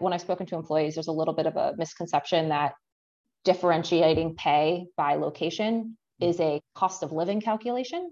when 0.00 0.12
I've 0.12 0.20
spoken 0.20 0.46
to 0.46 0.56
employees, 0.56 0.94
there's 0.94 1.08
a 1.08 1.12
little 1.12 1.34
bit 1.34 1.46
of 1.46 1.56
a 1.56 1.74
misconception 1.76 2.48
that 2.50 2.74
differentiating 3.44 4.34
pay 4.34 4.86
by 4.96 5.14
location 5.14 5.96
is 6.20 6.40
a 6.40 6.60
cost 6.74 7.02
of 7.02 7.12
living 7.12 7.40
calculation. 7.40 8.10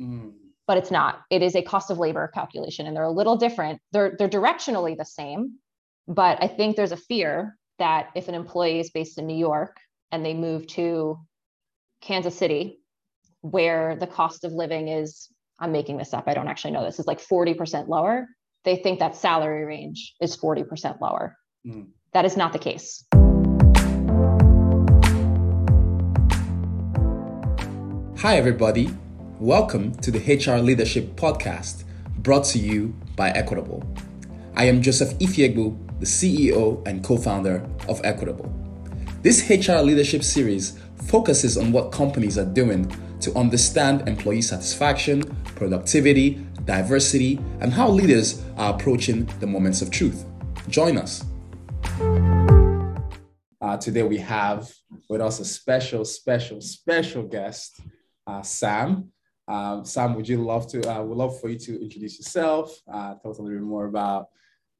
Mm. 0.00 0.32
But 0.66 0.78
it's 0.78 0.90
not. 0.90 1.20
It 1.30 1.42
is 1.42 1.54
a 1.54 1.62
cost 1.62 1.90
of 1.90 1.98
labor 1.98 2.30
calculation, 2.32 2.86
and 2.86 2.96
they're 2.96 3.02
a 3.02 3.10
little 3.10 3.36
different. 3.36 3.80
They're 3.92 4.14
they're 4.16 4.28
directionally 4.28 4.96
the 4.96 5.04
same, 5.04 5.58
but 6.06 6.38
I 6.42 6.46
think 6.46 6.76
there's 6.76 6.92
a 6.92 6.96
fear 6.96 7.56
that 7.78 8.10
if 8.14 8.28
an 8.28 8.34
employee 8.34 8.78
is 8.78 8.90
based 8.90 9.18
in 9.18 9.26
New 9.26 9.36
York 9.36 9.76
and 10.12 10.24
they 10.24 10.34
move 10.34 10.66
to 10.68 11.18
Kansas 12.00 12.36
City, 12.36 12.80
where 13.40 13.96
the 13.96 14.06
cost 14.06 14.44
of 14.44 14.52
living 14.52 14.88
is, 14.88 15.28
I'm 15.58 15.72
making 15.72 15.96
this 15.96 16.14
up, 16.14 16.24
I 16.26 16.34
don't 16.34 16.48
actually 16.48 16.72
know 16.72 16.84
this, 16.84 17.00
is 17.00 17.06
like 17.06 17.20
40% 17.20 17.88
lower, 17.88 18.28
they 18.64 18.76
think 18.76 19.00
that 19.00 19.16
salary 19.16 19.64
range 19.64 20.14
is 20.20 20.36
40% 20.36 21.00
lower. 21.00 21.36
Mm. 21.66 21.88
That 22.12 22.24
is 22.24 22.36
not 22.36 22.52
the 22.52 22.58
case. 22.58 23.04
Hi, 28.18 28.36
everybody. 28.36 28.90
Welcome 29.40 29.94
to 29.96 30.12
the 30.12 30.20
HR 30.20 30.60
Leadership 30.60 31.16
Podcast 31.16 31.84
brought 32.18 32.44
to 32.46 32.58
you 32.60 32.94
by 33.16 33.32
eqtble. 33.32 33.84
I 34.54 34.66
am 34.66 34.80
Joseph 34.80 35.18
Ifiegbu, 35.18 35.98
the 35.98 36.06
CEO 36.06 36.86
and 36.86 37.02
co 37.02 37.16
founder 37.16 37.68
of 37.88 38.00
eqtble. 38.02 38.48
This 39.22 39.50
HR 39.50 39.82
leadership 39.82 40.22
series 40.22 40.78
focuses 41.06 41.56
on 41.58 41.72
what 41.72 41.90
companies 41.90 42.38
are 42.38 42.44
doing 42.44 42.88
to 43.20 43.34
understand 43.36 44.08
employee 44.08 44.42
satisfaction, 44.42 45.21
productivity, 45.62 46.44
diversity, 46.64 47.38
and 47.60 47.72
how 47.72 47.88
leaders 47.88 48.42
are 48.56 48.74
approaching 48.74 49.24
the 49.38 49.46
moments 49.46 49.80
of 49.80 49.92
truth. 49.92 50.24
Join 50.68 50.98
us. 50.98 51.24
Uh, 53.60 53.76
today 53.76 54.02
we 54.02 54.18
have 54.18 54.68
with 55.08 55.20
us 55.20 55.38
a 55.38 55.44
special, 55.44 56.04
special, 56.04 56.60
special 56.60 57.22
guest, 57.22 57.80
uh, 58.26 58.42
Sam. 58.42 59.12
Um, 59.46 59.84
Sam, 59.84 60.16
would 60.16 60.28
you 60.28 60.38
love 60.38 60.66
to? 60.72 60.78
Uh, 60.82 61.02
would 61.04 61.16
love 61.16 61.40
for 61.40 61.48
you 61.48 61.58
to 61.60 61.80
introduce 61.80 62.18
yourself. 62.18 62.76
Uh, 62.92 63.14
tell 63.20 63.30
us 63.30 63.38
a 63.38 63.42
little 63.42 63.58
bit 63.58 63.64
more 63.64 63.86
about 63.86 64.30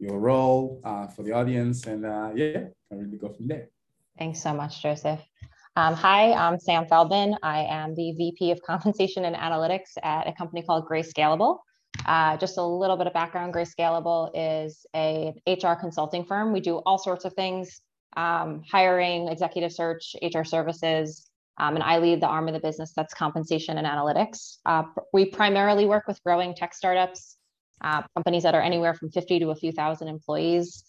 your 0.01 0.19
role 0.19 0.81
uh, 0.85 1.07
for 1.07 1.23
the 1.23 1.31
audience, 1.31 1.87
and 1.87 2.05
uh, 2.05 2.31
yeah, 2.35 2.64
can 2.89 2.98
really 2.98 3.19
go 3.19 3.29
from 3.29 3.47
there. 3.47 3.69
Thanks 4.19 4.42
so 4.42 4.53
much, 4.53 4.83
Joseph. 4.83 5.20
Um, 5.75 5.95
hi, 5.95 6.34
I'm 6.34 6.61
Sam 6.61 6.87
Feldman. 6.87 7.34
I 7.42 7.61
am 7.65 7.95
the 7.95 8.12
VP 8.12 8.51
of 8.51 8.61
Compensation 8.67 9.25
and 9.25 9.34
Analytics 9.34 9.97
at 10.03 10.29
a 10.29 10.33
company 10.34 10.62
called 10.62 10.87
Grayscalable. 10.87 11.61
Uh, 12.05 12.37
just 12.37 12.59
a 12.59 12.62
little 12.62 12.98
bit 12.98 13.06
of 13.06 13.14
background 13.14 13.55
Grayscalable 13.55 14.31
is 14.34 14.84
a 14.95 15.33
HR 15.47 15.73
consulting 15.81 16.27
firm. 16.27 16.53
We 16.53 16.61
do 16.61 16.83
all 16.84 16.98
sorts 16.98 17.25
of 17.25 17.33
things 17.33 17.81
um, 18.19 18.62
hiring, 18.70 19.29
executive 19.29 19.73
search, 19.73 20.14
HR 20.20 20.45
services, 20.45 21.31
um, 21.56 21.75
and 21.75 21.83
I 21.83 21.98
lead 21.98 22.20
the 22.20 22.27
arm 22.27 22.48
of 22.48 22.55
the 22.55 22.61
business 22.61 22.92
that's 22.95 23.14
compensation 23.14 23.79
and 23.79 23.86
analytics. 23.86 24.59
Uh, 24.67 24.83
we 25.14 25.25
primarily 25.25 25.86
work 25.86 26.07
with 26.07 26.23
growing 26.23 26.55
tech 26.55 26.75
startups, 26.75 27.39
uh, 27.81 28.03
companies 28.14 28.42
that 28.42 28.55
are 28.55 28.61
anywhere 28.61 28.92
from 28.92 29.11
50 29.11 29.39
to 29.39 29.51
a 29.51 29.55
few 29.55 29.73
thousand 29.73 30.09
employees. 30.09 30.84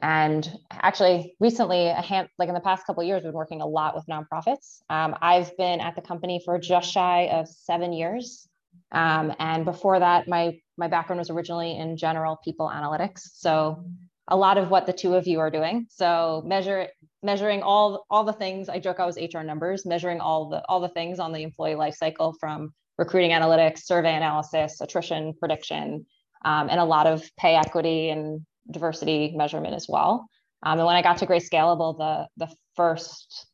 And 0.00 0.50
actually, 0.70 1.34
recently, 1.38 1.88
a 1.88 2.00
hand, 2.00 2.28
like 2.38 2.48
in 2.48 2.54
the 2.54 2.60
past 2.60 2.86
couple 2.86 3.02
years, 3.04 3.22
we've 3.22 3.32
been 3.32 3.36
working 3.36 3.60
a 3.60 3.66
lot 3.66 3.94
with 3.94 4.06
nonprofits. 4.06 4.80
Um, 4.90 5.14
I've 5.20 5.56
been 5.56 5.80
at 5.80 5.94
the 5.94 6.02
company 6.02 6.40
for 6.44 6.58
just 6.58 6.90
shy 6.90 7.28
of 7.28 7.48
seven 7.48 7.92
years. 7.92 8.48
Um, 8.90 9.32
and 9.38 9.64
before 9.64 9.98
that, 9.98 10.28
my 10.28 10.58
my 10.76 10.88
background 10.88 11.18
was 11.18 11.30
originally 11.30 11.76
in 11.76 11.96
general 11.96 12.38
people 12.42 12.70
analytics. 12.72 13.20
So 13.34 13.84
a 14.28 14.36
lot 14.36 14.58
of 14.58 14.70
what 14.70 14.86
the 14.86 14.92
two 14.92 15.14
of 15.14 15.26
you 15.26 15.40
are 15.40 15.50
doing. 15.50 15.86
So 15.90 16.42
measure 16.46 16.88
measuring 17.22 17.62
all 17.62 18.06
all 18.10 18.24
the 18.24 18.32
things. 18.32 18.68
I 18.68 18.78
joke 18.78 18.98
I 19.00 19.06
was 19.06 19.16
HR 19.16 19.40
numbers, 19.40 19.84
measuring 19.86 20.20
all 20.20 20.48
the 20.48 20.62
all 20.68 20.80
the 20.80 20.88
things 20.88 21.18
on 21.18 21.32
the 21.32 21.42
employee 21.42 21.74
life 21.74 21.94
cycle 21.94 22.34
from 22.40 22.72
recruiting 22.98 23.30
analytics, 23.30 23.80
survey 23.80 24.14
analysis, 24.14 24.80
attrition 24.80 25.34
prediction, 25.38 26.06
um, 26.44 26.68
and 26.68 26.80
a 26.80 26.84
lot 26.84 27.06
of 27.06 27.24
pay 27.38 27.54
equity 27.54 28.10
and 28.10 28.44
diversity 28.70 29.34
measurement 29.36 29.74
as 29.74 29.86
well. 29.88 30.28
Um, 30.62 30.78
and 30.78 30.86
when 30.86 30.96
I 30.96 31.02
got 31.02 31.18
to 31.18 31.26
Gray 31.26 31.40
Scalable, 31.40 31.96
the 31.98 32.46
the 32.46 32.54
first 32.76 33.46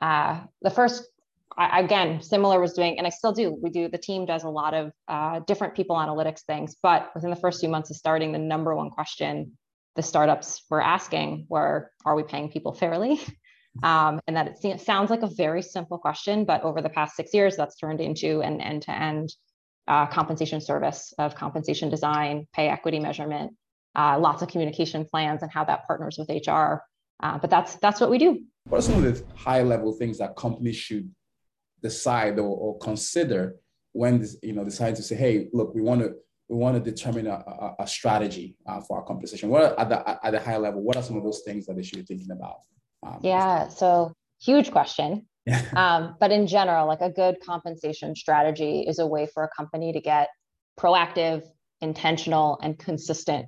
uh, 0.00 0.40
the 0.62 0.70
first 0.70 1.08
I, 1.56 1.80
again 1.80 2.22
similar 2.22 2.60
was 2.60 2.72
doing, 2.72 2.98
and 2.98 3.06
I 3.06 3.10
still 3.10 3.32
do. 3.32 3.56
We 3.60 3.70
do 3.70 3.88
the 3.88 3.98
team 3.98 4.26
does 4.26 4.44
a 4.44 4.48
lot 4.48 4.74
of 4.74 4.92
uh, 5.08 5.40
different 5.40 5.74
people 5.74 5.96
analytics 5.96 6.42
things, 6.42 6.76
but 6.82 7.10
within 7.14 7.30
the 7.30 7.36
first 7.36 7.60
few 7.60 7.68
months 7.68 7.90
of 7.90 7.96
starting, 7.96 8.32
the 8.32 8.38
number 8.38 8.74
one 8.74 8.90
question 8.90 9.56
the 9.96 10.02
startups 10.02 10.62
were 10.70 10.82
asking 10.82 11.46
were, 11.48 11.90
"Are 12.04 12.14
we 12.14 12.22
paying 12.22 12.50
people 12.50 12.72
fairly?" 12.72 13.20
Um, 13.82 14.20
and 14.28 14.36
that 14.36 14.56
it 14.62 14.80
sounds 14.80 15.10
like 15.10 15.22
a 15.22 15.26
very 15.26 15.60
simple 15.60 15.98
question, 15.98 16.44
but 16.44 16.62
over 16.62 16.80
the 16.80 16.88
past 16.88 17.16
six 17.16 17.34
years, 17.34 17.56
that's 17.56 17.74
turned 17.74 18.00
into 18.00 18.40
an 18.40 18.60
end-to-end 18.60 19.34
uh, 19.88 20.06
compensation 20.06 20.60
service 20.60 21.12
of 21.18 21.34
compensation 21.34 21.90
design, 21.90 22.46
pay 22.52 22.68
equity 22.68 23.00
measurement, 23.00 23.52
uh, 23.96 24.18
lots 24.18 24.42
of 24.42 24.48
communication 24.48 25.04
plans 25.04 25.42
and 25.42 25.50
how 25.50 25.64
that 25.64 25.86
partners 25.86 26.18
with 26.18 26.28
HR. 26.28 26.82
Uh, 27.22 27.38
but 27.38 27.50
that's 27.50 27.76
that's 27.76 28.00
what 28.00 28.10
we 28.10 28.18
do. 28.18 28.42
What 28.68 28.78
are 28.78 28.82
some 28.82 29.02
of 29.02 29.02
the 29.02 29.24
high 29.36 29.62
level 29.62 29.92
things 29.92 30.18
that 30.18 30.36
companies 30.36 30.76
should 30.76 31.10
decide 31.82 32.38
or, 32.38 32.56
or 32.56 32.78
consider 32.78 33.56
when 33.92 34.20
this, 34.20 34.36
you 34.42 34.52
know 34.52 34.64
decide 34.64 34.96
to 34.96 35.02
say, 35.02 35.14
hey, 35.14 35.48
look, 35.52 35.74
we 35.74 35.80
want 35.80 36.00
to 36.00 36.14
we 36.48 36.56
want 36.56 36.82
to 36.82 36.90
determine 36.90 37.26
a, 37.26 37.34
a, 37.34 37.74
a 37.80 37.86
strategy 37.86 38.56
uh, 38.66 38.80
for 38.80 38.98
our 38.98 39.04
compensation. 39.04 39.48
What 39.48 39.62
are, 39.62 39.80
at 39.80 39.88
the 39.88 40.26
at 40.26 40.30
the 40.32 40.40
high 40.40 40.56
level? 40.56 40.82
What 40.82 40.96
are 40.96 41.02
some 41.02 41.16
of 41.16 41.22
those 41.22 41.42
things 41.44 41.66
that 41.66 41.76
they 41.76 41.82
should 41.82 42.00
be 42.00 42.04
thinking 42.04 42.30
about? 42.32 42.56
Um, 43.06 43.18
yeah, 43.22 43.68
so 43.68 44.12
huge 44.40 44.70
question. 44.70 45.26
um, 45.76 46.16
but 46.20 46.32
in 46.32 46.46
general, 46.46 46.86
like 46.86 47.02
a 47.02 47.10
good 47.10 47.36
compensation 47.44 48.16
strategy 48.16 48.80
is 48.88 48.98
a 48.98 49.06
way 49.06 49.28
for 49.32 49.44
a 49.44 49.48
company 49.56 49.92
to 49.92 50.00
get 50.00 50.28
proactive, 50.78 51.44
intentional, 51.80 52.58
and 52.62 52.78
consistent 52.78 53.46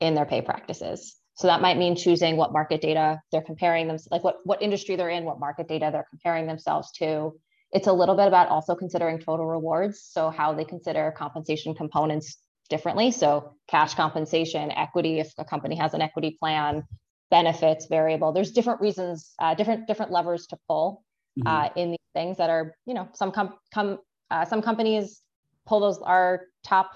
in 0.00 0.14
their 0.14 0.24
pay 0.24 0.40
practices. 0.42 1.16
So 1.34 1.46
that 1.46 1.60
might 1.60 1.78
mean 1.78 1.94
choosing 1.94 2.36
what 2.36 2.52
market 2.52 2.80
data 2.80 3.20
they're 3.30 3.42
comparing 3.42 3.86
them, 3.86 3.96
like 4.10 4.24
what, 4.24 4.38
what 4.44 4.60
industry 4.60 4.96
they're 4.96 5.08
in, 5.08 5.24
what 5.24 5.38
market 5.38 5.68
data 5.68 5.90
they're 5.92 6.06
comparing 6.10 6.46
themselves 6.46 6.90
to. 6.98 7.38
It's 7.70 7.86
a 7.86 7.92
little 7.92 8.16
bit 8.16 8.26
about 8.26 8.48
also 8.48 8.74
considering 8.74 9.20
total 9.20 9.46
rewards. 9.46 10.02
So 10.02 10.30
how 10.30 10.54
they 10.54 10.64
consider 10.64 11.12
compensation 11.16 11.74
components 11.74 12.38
differently. 12.68 13.10
So 13.12 13.54
cash 13.68 13.94
compensation, 13.94 14.70
equity, 14.72 15.20
if 15.20 15.32
a 15.38 15.44
company 15.44 15.76
has 15.76 15.94
an 15.94 16.02
equity 16.02 16.36
plan, 16.38 16.84
benefits, 17.30 17.86
variable. 17.86 18.32
There's 18.32 18.52
different 18.52 18.80
reasons, 18.80 19.32
uh, 19.38 19.54
different 19.54 19.86
different 19.86 20.12
levers 20.12 20.46
to 20.48 20.58
pull 20.66 21.04
mm-hmm. 21.38 21.46
uh, 21.46 21.68
in 21.76 21.90
these 21.90 21.98
things 22.14 22.38
that 22.38 22.50
are, 22.50 22.74
you 22.86 22.94
know, 22.94 23.08
some 23.14 23.32
com- 23.32 23.54
com- 23.72 23.98
uh, 24.30 24.44
some 24.44 24.62
companies 24.62 25.22
pull 25.66 25.80
those 25.80 25.98
are 25.98 26.42
top 26.64 26.90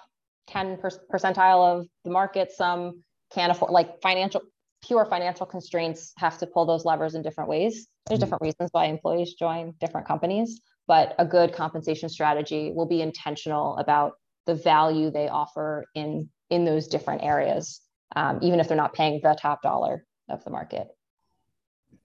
10 0.49 0.79
percentile 1.13 1.79
of 1.79 1.87
the 2.05 2.11
market. 2.11 2.53
Some 2.53 3.03
can't 3.33 3.53
afford, 3.53 3.71
like 3.71 4.01
financial, 4.03 4.43
pure 4.85 5.05
financial 5.05 5.47
constraints 5.47 6.13
have 6.19 6.39
to 6.39 6.47
pull 6.47 6.67
those 6.67 6.85
levers 6.85 7.15
in 7.15 7.23
different 7.23 7.49
ways. 7.49 7.87
There's 8.07 8.19
mm-hmm. 8.19 8.25
different 8.25 8.43
reasons 8.43 8.71
why 8.73 8.87
employees 8.87 9.35
join 9.35 9.75
different 9.81 10.07
companies, 10.07 10.61
but 10.87 11.15
a 11.19 11.25
good 11.25 11.53
compensation 11.53 12.09
strategy 12.09 12.73
will 12.75 12.87
be 12.87 13.01
intentional 13.01 13.77
about 13.77 14.15
the 14.47 14.55
value 14.55 15.11
they 15.11 15.29
offer 15.29 15.85
in 15.95 16.29
in 16.51 16.65
those 16.67 16.87
different 16.87 17.23
areas, 17.23 17.81
um, 18.15 18.39
even 18.43 18.61
if 18.61 18.69
they're 18.69 18.77
not 18.77 18.93
paying 18.93 19.21
the 19.23 19.37
top 19.41 19.63
dollar 19.63 20.05
of 20.29 20.45
the 20.45 20.51
market. 20.51 20.89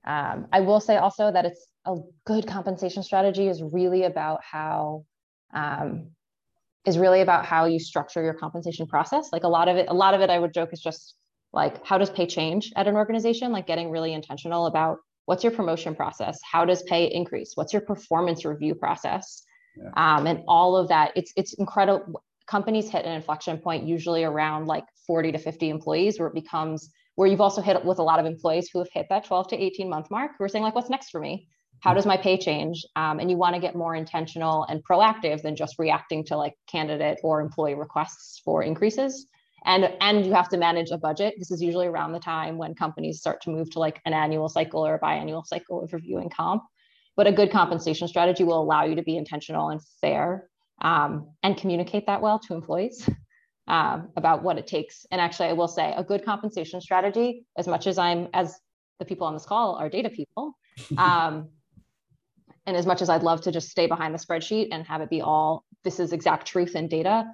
Um, 0.05 0.47
I 0.53 0.61
will 0.61 0.79
say 0.79 0.95
also 0.95 1.31
that 1.31 1.45
it's 1.45 1.67
a 1.85 1.95
good 2.25 2.47
compensation 2.47 3.03
strategy 3.03 3.47
is 3.47 3.61
really 3.61 4.03
about 4.03 4.39
how 4.43 5.03
um, 5.53 6.11
is 6.87 6.97
really 6.97 7.21
about 7.21 7.45
how 7.45 7.65
you 7.65 7.79
structure 7.79 8.23
your 8.23 8.33
compensation 8.33 8.87
process. 8.87 9.29
Like 9.31 9.43
a 9.43 9.47
lot 9.47 9.67
of 9.67 9.75
it, 9.75 9.87
a 9.89 9.93
lot 9.93 10.13
of 10.13 10.21
it, 10.21 10.29
I 10.29 10.39
would 10.39 10.53
joke 10.53 10.69
is 10.71 10.79
just 10.79 11.15
like 11.53 11.85
how 11.85 11.97
does 11.97 12.09
pay 12.09 12.25
change 12.25 12.71
at 12.75 12.87
an 12.87 12.95
organization? 12.95 13.51
Like 13.51 13.67
getting 13.67 13.91
really 13.91 14.13
intentional 14.13 14.65
about 14.65 14.97
what's 15.25 15.43
your 15.43 15.51
promotion 15.51 15.93
process, 15.93 16.39
how 16.49 16.63
does 16.63 16.81
pay 16.83 17.05
increase, 17.05 17.51
what's 17.55 17.73
your 17.73 17.81
performance 17.81 18.45
review 18.45 18.73
process, 18.73 19.43
yeah. 19.75 19.89
um, 19.97 20.25
and 20.25 20.43
all 20.47 20.77
of 20.77 20.87
that. 20.87 21.11
It's 21.15 21.33
it's 21.35 21.53
incredible. 21.55 22.23
Companies 22.47 22.89
hit 22.89 23.05
an 23.05 23.11
inflection 23.11 23.57
point 23.57 23.85
usually 23.85 24.23
around 24.23 24.67
like 24.67 24.85
40 25.05 25.33
to 25.33 25.37
50 25.37 25.69
employees, 25.69 26.17
where 26.17 26.29
it 26.29 26.33
becomes 26.33 26.89
where 27.15 27.27
you've 27.27 27.41
also 27.41 27.61
hit 27.61 27.83
with 27.83 27.99
a 27.99 28.03
lot 28.03 28.19
of 28.19 28.25
employees 28.25 28.69
who 28.71 28.79
have 28.79 28.87
hit 28.93 29.07
that 29.09 29.25
12 29.25 29.49
to 29.49 29.57
18 29.57 29.89
month 29.89 30.09
mark 30.09 30.31
who 30.37 30.45
are 30.45 30.47
saying 30.47 30.63
like, 30.63 30.75
what's 30.75 30.89
next 30.89 31.09
for 31.09 31.19
me? 31.19 31.49
How 31.79 31.93
does 31.93 32.05
my 32.05 32.17
pay 32.17 32.37
change? 32.37 32.85
Um, 32.95 33.19
and 33.19 33.29
you 33.29 33.37
want 33.37 33.55
to 33.55 33.61
get 33.61 33.75
more 33.75 33.95
intentional 33.95 34.63
and 34.63 34.83
proactive 34.83 35.41
than 35.41 35.55
just 35.55 35.77
reacting 35.77 36.25
to 36.25 36.37
like 36.37 36.55
candidate 36.67 37.19
or 37.23 37.41
employee 37.41 37.75
requests 37.75 38.41
for 38.43 38.63
increases. 38.63 39.27
And 39.65 39.91
and 40.01 40.25
you 40.25 40.33
have 40.33 40.49
to 40.49 40.57
manage 40.57 40.91
a 40.91 40.97
budget. 40.97 41.35
This 41.37 41.51
is 41.51 41.61
usually 41.61 41.87
around 41.87 42.13
the 42.13 42.19
time 42.19 42.57
when 42.57 42.73
companies 42.73 43.19
start 43.19 43.41
to 43.41 43.49
move 43.49 43.69
to 43.71 43.79
like 43.79 44.01
an 44.05 44.13
annual 44.13 44.49
cycle 44.49 44.85
or 44.85 44.95
a 44.95 44.99
biannual 44.99 45.45
cycle 45.45 45.83
of 45.83 45.93
reviewing 45.93 46.29
comp. 46.29 46.63
But 47.15 47.27
a 47.27 47.31
good 47.31 47.51
compensation 47.51 48.07
strategy 48.07 48.43
will 48.43 48.61
allow 48.61 48.85
you 48.85 48.95
to 48.95 49.01
be 49.01 49.17
intentional 49.17 49.69
and 49.69 49.81
fair 50.01 50.47
um, 50.81 51.31
and 51.43 51.57
communicate 51.57 52.05
that 52.05 52.21
well 52.21 52.39
to 52.39 52.53
employees 52.53 53.09
um, 53.67 54.09
about 54.15 54.43
what 54.43 54.57
it 54.57 54.67
takes. 54.67 55.05
And 55.11 55.19
actually, 55.19 55.49
I 55.49 55.53
will 55.53 55.67
say 55.67 55.93
a 55.95 56.03
good 56.03 56.23
compensation 56.23 56.79
strategy, 56.81 57.45
as 57.57 57.67
much 57.67 57.87
as 57.87 57.97
I'm, 57.97 58.27
as 58.33 58.59
the 58.99 59.05
people 59.05 59.27
on 59.27 59.33
this 59.33 59.45
call 59.45 59.75
are 59.75 59.89
data 59.89 60.09
people, 60.09 60.57
um, 60.97 61.49
and 62.67 62.75
as 62.75 62.85
much 62.85 63.01
as 63.01 63.09
I'd 63.09 63.23
love 63.23 63.41
to 63.41 63.51
just 63.51 63.69
stay 63.69 63.87
behind 63.87 64.13
the 64.13 64.19
spreadsheet 64.19 64.67
and 64.71 64.85
have 64.85 65.01
it 65.01 65.09
be 65.09 65.21
all 65.21 65.63
this 65.85 66.01
is 66.01 66.11
exact 66.11 66.45
truth 66.45 66.75
and 66.75 66.89
data, 66.89 67.25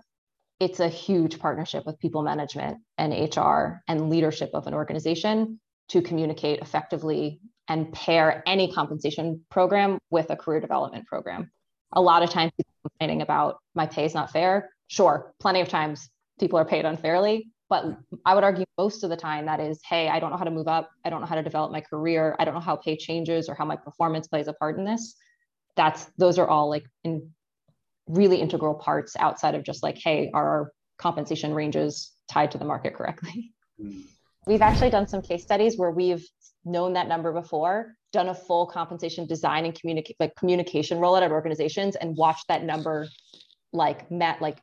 it's 0.59 0.79
a 0.79 0.87
huge 0.87 1.39
partnership 1.39 1.85
with 1.87 1.99
people 1.99 2.21
management 2.21 2.77
and 2.99 3.11
HR 3.11 3.81
and 3.87 4.09
leadership 4.09 4.51
of 4.53 4.67
an 4.67 4.75
organization 4.75 5.59
to 5.89 6.01
communicate 6.03 6.59
effectively 6.59 7.41
and 7.67 7.91
pair 7.91 8.43
any 8.45 8.71
compensation 8.71 9.43
program 9.49 9.97
with 10.11 10.29
a 10.29 10.35
career 10.35 10.59
development 10.59 11.07
program. 11.07 11.51
A 11.93 12.01
lot 12.01 12.21
of 12.21 12.29
times 12.29 12.51
people 12.55 12.73
complaining 12.83 13.23
about 13.23 13.57
my 13.73 13.87
pay 13.87 14.05
is 14.05 14.13
not 14.13 14.31
fair. 14.31 14.69
Sure, 14.87 15.33
plenty 15.39 15.61
of 15.61 15.67
times 15.67 16.09
people 16.39 16.59
are 16.59 16.65
paid 16.65 16.85
unfairly, 16.85 17.47
but 17.73 17.97
I 18.23 18.35
would 18.35 18.43
argue 18.43 18.65
most 18.77 19.03
of 19.03 19.09
the 19.09 19.17
time 19.17 19.47
that 19.47 19.59
is, 19.59 19.79
hey, 19.89 20.07
I 20.07 20.19
don't 20.19 20.29
know 20.29 20.37
how 20.37 20.43
to 20.43 20.51
move 20.51 20.67
up. 20.67 20.91
I 21.03 21.09
don't 21.09 21.21
know 21.21 21.25
how 21.25 21.33
to 21.33 21.41
develop 21.41 21.71
my 21.71 21.81
career. 21.81 22.35
I 22.37 22.45
don't 22.45 22.53
know 22.53 22.59
how 22.59 22.75
pay 22.75 22.95
changes 22.95 23.49
or 23.49 23.55
how 23.55 23.65
my 23.65 23.75
performance 23.75 24.27
plays 24.27 24.47
a 24.47 24.53
part 24.53 24.77
in 24.77 24.85
this. 24.85 25.15
That's 25.75 26.05
those 26.19 26.37
are 26.37 26.47
all 26.47 26.69
like 26.69 26.85
in 27.03 27.31
really 28.07 28.39
integral 28.39 28.75
parts 28.75 29.15
outside 29.17 29.55
of 29.55 29.63
just 29.63 29.81
like, 29.81 29.97
hey, 29.97 30.29
are 30.35 30.47
our 30.47 30.71
compensation 30.99 31.51
ranges 31.55 32.11
tied 32.29 32.51
to 32.51 32.59
the 32.59 32.65
market 32.65 32.93
correctly? 32.93 33.51
Mm. 33.81 34.03
We've 34.45 34.61
actually 34.61 34.91
done 34.91 35.07
some 35.07 35.23
case 35.23 35.41
studies 35.41 35.79
where 35.79 35.89
we've 35.89 36.23
known 36.63 36.93
that 36.93 37.07
number 37.07 37.33
before, 37.33 37.95
done 38.11 38.29
a 38.29 38.35
full 38.35 38.67
compensation 38.67 39.25
design 39.25 39.65
and 39.65 39.73
communicate 39.73 40.15
like 40.19 40.35
communication 40.35 40.99
rollout 40.99 41.23
at 41.23 41.31
organizations 41.31 41.95
and 41.95 42.15
watched 42.15 42.49
that 42.49 42.63
number 42.63 43.07
like 43.71 44.11
met 44.11 44.43
like 44.43 44.59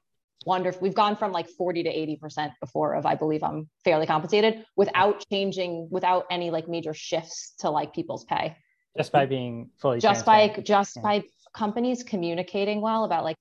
wonderful. 0.47 0.81
We've 0.83 0.95
gone 0.95 1.17
from 1.17 1.33
like 1.33 1.49
40 1.49 1.85
to 1.85 1.91
80% 1.91 2.53
before 2.61 2.95
of 2.95 3.07
I 3.07 3.15
believe 3.15 3.43
I'm 3.43 3.69
fairly 3.85 4.07
compensated 4.07 4.65
without 4.77 5.25
changing, 5.31 5.89
without 5.91 6.27
any 6.31 6.51
like 6.51 6.69
major 6.69 6.95
shifts 6.95 7.55
to 7.61 7.71
like 7.71 7.95
people's 7.95 8.25
pay. 8.25 8.57
Just 8.97 9.13
by 9.13 9.27
being 9.27 9.71
fully 9.79 10.01
just 10.01 10.27
by 10.27 10.49
just 10.49 10.97
yeah. 10.97 11.03
by 11.03 11.23
companies 11.55 12.03
communicating 12.03 12.81
well 12.81 13.05
about 13.05 13.23
like 13.25 13.37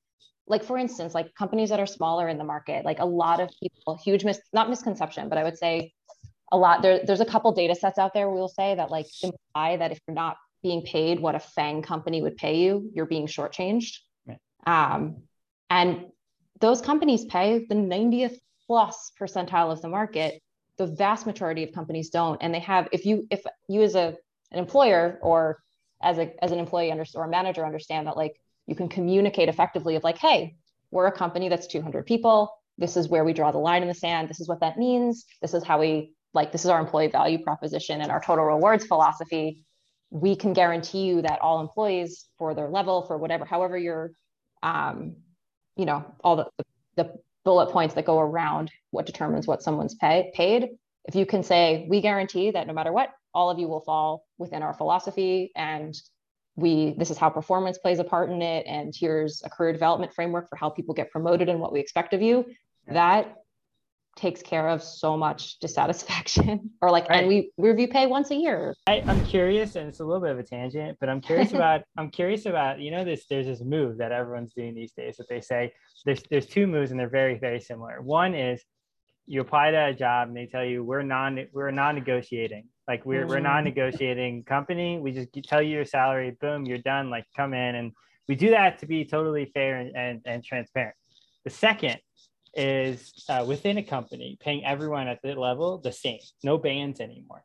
like 0.45 0.63
for 0.63 0.77
instance, 0.77 1.13
like 1.13 1.33
companies 1.35 1.69
that 1.69 1.79
are 1.79 1.85
smaller 1.85 2.27
in 2.27 2.37
the 2.37 2.43
market, 2.43 2.83
like 2.83 2.99
a 2.99 3.05
lot 3.05 3.39
of 3.39 3.49
people, 3.61 3.99
huge 4.03 4.23
mis 4.23 4.39
not 4.53 4.69
misconception, 4.69 5.29
but 5.29 5.37
I 5.37 5.43
would 5.43 5.57
say 5.57 5.93
a 6.51 6.57
lot 6.57 6.81
there, 6.81 6.99
there's 7.05 7.21
a 7.21 7.25
couple 7.25 7.51
data 7.51 7.75
sets 7.75 7.97
out 7.97 8.13
there 8.13 8.29
we'll 8.29 8.47
say 8.47 8.75
that 8.75 8.89
like 8.89 9.05
imply 9.21 9.77
that 9.77 9.91
if 9.91 9.99
you're 10.07 10.15
not 10.15 10.37
being 10.61 10.81
paid 10.81 11.19
what 11.19 11.35
a 11.35 11.39
FAANG 11.39 11.83
company 11.83 12.21
would 12.21 12.35
pay 12.37 12.57
you 12.57 12.89
you're 12.93 13.05
being 13.05 13.27
shortchanged 13.27 13.97
right. 14.27 14.37
um, 14.65 15.23
and 15.69 16.05
those 16.59 16.81
companies 16.81 17.25
pay 17.25 17.65
the 17.65 17.75
90th 17.75 18.37
plus 18.67 19.11
percentile 19.19 19.71
of 19.71 19.81
the 19.81 19.89
market. 19.89 20.41
The 20.77 20.87
vast 20.87 21.25
majority 21.25 21.63
of 21.63 21.73
companies 21.73 22.09
don't. 22.09 22.41
And 22.41 22.53
they 22.53 22.59
have 22.59 22.87
if 22.91 23.05
you 23.05 23.27
if 23.29 23.41
you 23.67 23.81
as 23.81 23.95
a 23.95 24.15
an 24.51 24.59
employer 24.59 25.19
or 25.21 25.59
as 26.01 26.17
a 26.17 26.31
as 26.43 26.51
an 26.51 26.59
employee 26.59 26.91
under, 26.91 27.05
or 27.15 27.25
a 27.25 27.29
manager 27.29 27.65
understand 27.65 28.07
that 28.07 28.15
like 28.15 28.39
you 28.67 28.75
can 28.75 28.87
communicate 28.87 29.49
effectively 29.49 29.95
of 29.95 30.03
like 30.03 30.17
hey 30.17 30.55
we're 30.91 31.07
a 31.07 31.11
company 31.11 31.49
that's 31.49 31.67
200 31.67 32.05
people. 32.05 32.51
This 32.77 32.97
is 32.97 33.09
where 33.09 33.23
we 33.23 33.33
draw 33.33 33.51
the 33.51 33.59
line 33.59 33.83
in 33.83 33.87
the 33.87 33.93
sand. 33.93 34.27
This 34.27 34.39
is 34.39 34.47
what 34.47 34.61
that 34.61 34.77
means. 34.77 35.25
This 35.41 35.53
is 35.53 35.63
how 35.63 35.79
we 35.79 36.13
like 36.33 36.51
this 36.51 36.63
is 36.63 36.69
our 36.69 36.79
employee 36.79 37.07
value 37.07 37.43
proposition 37.43 38.01
and 38.01 38.11
our 38.11 38.21
total 38.21 38.45
rewards 38.45 38.85
philosophy. 38.85 39.65
We 40.11 40.35
can 40.35 40.53
guarantee 40.53 41.05
you 41.05 41.21
that 41.23 41.41
all 41.41 41.59
employees 41.61 42.25
for 42.37 42.53
their 42.53 42.69
level 42.69 43.05
for 43.05 43.17
whatever 43.17 43.45
however 43.45 43.77
you're 43.77 44.11
um, 44.63 45.15
you 45.75 45.85
know 45.85 46.05
all 46.23 46.35
the, 46.35 46.65
the 46.95 47.13
bullet 47.45 47.71
points 47.71 47.95
that 47.95 48.05
go 48.05 48.19
around 48.19 48.71
what 48.91 49.05
determines 49.05 49.47
what 49.47 49.63
someone's 49.63 49.95
pay, 49.95 50.31
paid. 50.35 50.69
If 51.05 51.15
you 51.15 51.25
can 51.25 51.43
say 51.43 51.87
we 51.89 52.01
guarantee 52.01 52.51
that 52.51 52.67
no 52.67 52.73
matter 52.73 52.91
what 52.91 53.09
all 53.33 53.49
of 53.49 53.59
you 53.59 53.67
will 53.67 53.81
fall 53.81 54.25
within 54.37 54.61
our 54.61 54.73
philosophy 54.73 55.51
and 55.55 55.95
we 56.55 56.93
this 56.97 57.09
is 57.09 57.17
how 57.17 57.29
performance 57.29 57.77
plays 57.77 57.99
a 57.99 58.03
part 58.03 58.29
in 58.29 58.41
it 58.41 58.65
and 58.67 58.93
here's 58.95 59.41
a 59.45 59.49
career 59.49 59.71
development 59.71 60.13
framework 60.13 60.49
for 60.49 60.55
how 60.55 60.69
people 60.69 60.93
get 60.93 61.11
promoted 61.11 61.47
and 61.47 61.59
what 61.59 61.71
we 61.71 61.79
expect 61.79 62.13
of 62.13 62.21
you 62.21 62.45
that 62.87 63.35
takes 64.15 64.41
care 64.41 64.67
of 64.67 64.83
so 64.83 65.15
much 65.15 65.59
dissatisfaction. 65.59 66.71
Or 66.81 66.91
like 66.91 67.09
right. 67.09 67.19
and 67.19 67.27
we 67.27 67.51
review 67.57 67.87
pay 67.87 68.07
once 68.07 68.31
a 68.31 68.35
year. 68.35 68.73
I, 68.87 69.03
i'm 69.05 69.25
curious 69.25 69.75
and 69.75 69.89
it's 69.89 69.99
a 69.99 70.05
little 70.05 70.21
bit 70.21 70.31
of 70.31 70.39
a 70.39 70.43
tangent 70.43 70.97
but 70.99 71.09
i'm 71.09 71.19
curious 71.19 71.51
about 71.59 71.81
i'm 71.97 72.09
curious 72.09 72.45
about 72.45 72.79
you 72.79 72.89
know 72.91 73.03
this 73.03 73.25
there's 73.29 73.47
this 73.47 73.61
move 73.61 73.97
that 73.97 74.13
everyone's 74.13 74.53
doing 74.53 74.73
these 74.75 74.93
days 74.93 75.17
that 75.17 75.27
they 75.27 75.41
say 75.41 75.73
there's 76.05 76.23
there's 76.29 76.45
two 76.45 76.67
moves 76.67 76.91
and 76.91 76.99
they're 76.99 77.09
very 77.09 77.37
very 77.37 77.59
similar. 77.59 78.01
One 78.01 78.33
is 78.33 78.63
you 79.27 79.41
apply 79.41 79.71
to 79.71 79.85
a 79.87 79.93
job 79.93 80.27
and 80.27 80.35
they 80.35 80.47
tell 80.47 80.65
you 80.65 80.83
we're 80.83 81.03
non 81.03 81.45
we're 81.53 81.71
non-negotiating. 81.71 82.65
Like 82.87 83.05
we're, 83.05 83.25
mm. 83.25 83.29
we're 83.29 83.39
non-negotiating 83.39 84.43
company. 84.45 84.97
We 84.97 85.11
just 85.11 85.29
tell 85.43 85.61
you 85.61 85.75
your 85.75 85.85
salary 85.85 86.35
boom 86.41 86.65
you're 86.65 86.79
done 86.79 87.09
like 87.09 87.25
come 87.35 87.53
in. 87.53 87.75
And 87.75 87.91
we 88.27 88.35
do 88.35 88.49
that 88.49 88.79
to 88.79 88.87
be 88.87 89.05
totally 89.05 89.51
fair 89.53 89.77
and, 89.77 89.95
and, 89.95 90.21
and 90.25 90.43
transparent. 90.43 90.95
The 91.43 91.51
second 91.51 91.99
is 92.53 93.25
uh, 93.29 93.45
within 93.47 93.77
a 93.77 93.83
company 93.83 94.37
paying 94.39 94.65
everyone 94.65 95.07
at 95.07 95.21
the 95.21 95.35
level 95.35 95.77
the 95.77 95.91
same, 95.91 96.19
no 96.43 96.57
bands 96.57 96.99
anymore, 96.99 97.43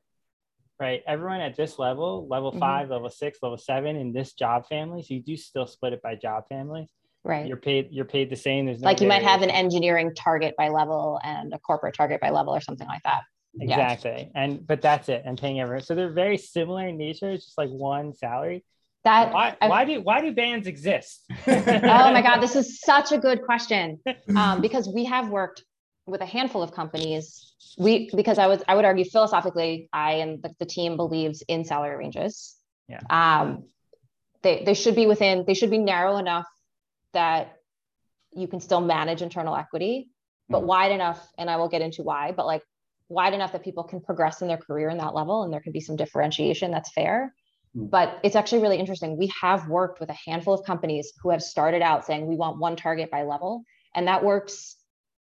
right? 0.81 1.03
Everyone 1.07 1.41
at 1.41 1.57
this 1.57 1.79
level, 1.79 2.27
level 2.29 2.51
mm-hmm. 2.51 2.61
five, 2.61 2.91
level 2.91 3.11
six, 3.11 3.39
level 3.43 3.59
seven 3.59 3.97
in 3.97 4.13
this 4.13 4.33
job 4.33 4.67
family. 4.69 5.03
So 5.03 5.15
you 5.15 5.21
do 5.21 5.37
still 5.37 5.67
split 5.67 5.93
it 5.93 6.03
by 6.03 6.17
job 6.17 6.45
families. 6.49 6.89
Right. 7.25 7.47
You're 7.47 7.57
paid. 7.57 7.89
You're 7.91 8.05
paid 8.05 8.29
the 8.29 8.37
same. 8.37 8.67
There's 8.67 8.81
no 8.81 8.87
like 8.87 9.01
you 9.01 9.09
might 9.09 9.23
have 9.23 9.41
an 9.41 9.51
engineering 9.51 10.15
target 10.15 10.55
by 10.59 10.69
level 10.69 11.19
and 11.25 11.55
a 11.55 11.59
corporate 11.59 11.95
target 11.95 12.21
by 12.21 12.31
level 12.31 12.55
or 12.55 12.61
something 12.61 12.87
like 12.87 13.03
that. 13.05 13.23
Exactly. 13.59 14.31
Yeah. 14.35 14.43
And 14.43 14.67
but 14.67 14.83
that's 14.83 15.09
it. 15.09 15.23
And 15.25 15.39
paying 15.39 15.61
everyone. 15.61 15.85
So 15.85 15.95
they're 15.95 16.13
very 16.13 16.37
similar 16.37 16.87
in 16.87 16.99
nature. 16.99 17.31
It's 17.31 17.47
just 17.47 17.57
like 17.57 17.71
one 17.71 18.13
salary 18.13 18.63
that 19.05 19.33
why, 19.33 19.57
why 19.61 19.85
do 19.85 20.01
why 20.01 20.21
do 20.21 20.33
bands 20.33 20.67
exist? 20.67 21.25
Oh 21.47 22.13
my 22.13 22.23
god 22.23 22.41
this 22.41 22.57
is 22.57 22.81
such 22.81 23.13
a 23.13 23.19
good 23.19 23.43
question. 23.43 24.01
Um, 24.37 24.61
because 24.61 24.89
we 24.89 25.05
have 25.05 25.29
worked 25.29 25.65
with 26.07 26.21
a 26.21 26.27
handful 26.27 26.63
of 26.63 26.73
companies. 26.73 27.53
We 27.79 28.11
because 28.15 28.39
i 28.39 28.47
was 28.47 28.63
i 28.69 28.75
would 28.75 28.85
argue 28.85 29.05
philosophically 29.05 29.89
i 29.93 30.15
and 30.15 30.43
the, 30.43 30.55
the 30.59 30.67
team 30.67 30.97
believes 30.97 31.43
in 31.49 31.65
salary 31.65 31.97
ranges. 31.97 32.55
Yeah. 32.89 33.01
Um, 33.09 33.65
they, 34.43 34.63
they 34.65 34.75
should 34.75 34.95
be 34.95 35.07
within 35.07 35.45
they 35.47 35.55
should 35.55 35.71
be 35.71 35.79
narrow 35.79 36.17
enough 36.19 36.47
that 37.13 37.57
you 38.33 38.49
can 38.49 38.61
still 38.61 38.81
manage 38.81 39.23
internal 39.23 39.57
equity 39.57 40.09
but 40.49 40.63
mm 40.63 40.67
wide 40.67 40.93
enough 40.93 41.27
and 41.39 41.49
i 41.49 41.57
will 41.57 41.71
get 41.71 41.81
into 41.81 42.03
why 42.03 42.31
but 42.31 42.45
like 42.45 42.61
wide 43.09 43.35
enough 43.35 43.53
that 43.53 43.63
people 43.63 43.85
can 43.85 44.01
progress 44.01 44.43
in 44.43 44.49
their 44.49 44.57
career 44.57 44.89
in 44.89 44.99
that 44.99 45.15
level 45.15 45.43
and 45.43 45.53
there 45.53 45.61
can 45.61 45.73
be 45.73 45.81
some 45.81 45.97
differentiation 45.97 46.71
that's 46.71 46.93
fair. 46.93 47.35
But 47.75 48.21
it's 48.23 48.37
actually 48.37 48.63
really 48.63 48.79
interesting. 48.79 49.17
We 49.17 49.33
have 49.41 49.69
worked 49.69 49.99
with 49.99 50.09
a 50.09 50.17
handful 50.27 50.55
of 50.55 50.65
companies 50.65 51.13
who 51.21 51.31
have 51.31 51.43
started 51.43 51.83
out 51.83 52.07
saying 52.07 52.27
we 52.27 52.37
want 52.37 52.59
one 52.59 52.77
target 52.77 53.11
by 53.11 53.25
level. 53.25 53.65
And 53.95 54.07
that 54.07 54.23
works. 54.23 54.77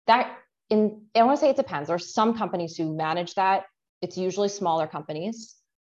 That 0.07 0.37
in 0.69 1.01
I 1.13 1.23
want 1.23 1.37
to 1.37 1.41
say 1.41 1.49
it 1.49 1.57
depends. 1.57 1.89
There's 1.89 2.13
some 2.13 2.37
companies 2.37 2.77
who 2.77 2.95
manage 2.95 3.35
that. 3.35 3.63
It's 4.01 4.17
usually 4.17 4.47
smaller 4.47 4.87
companies. 4.87 5.55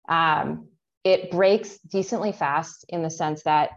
Um, 0.10 0.68
it 1.04 1.32
breaks 1.32 1.78
decently 1.80 2.34
fast 2.34 2.86
in 2.90 3.02
the 3.02 3.10
sense 3.10 3.44
that 3.44 3.72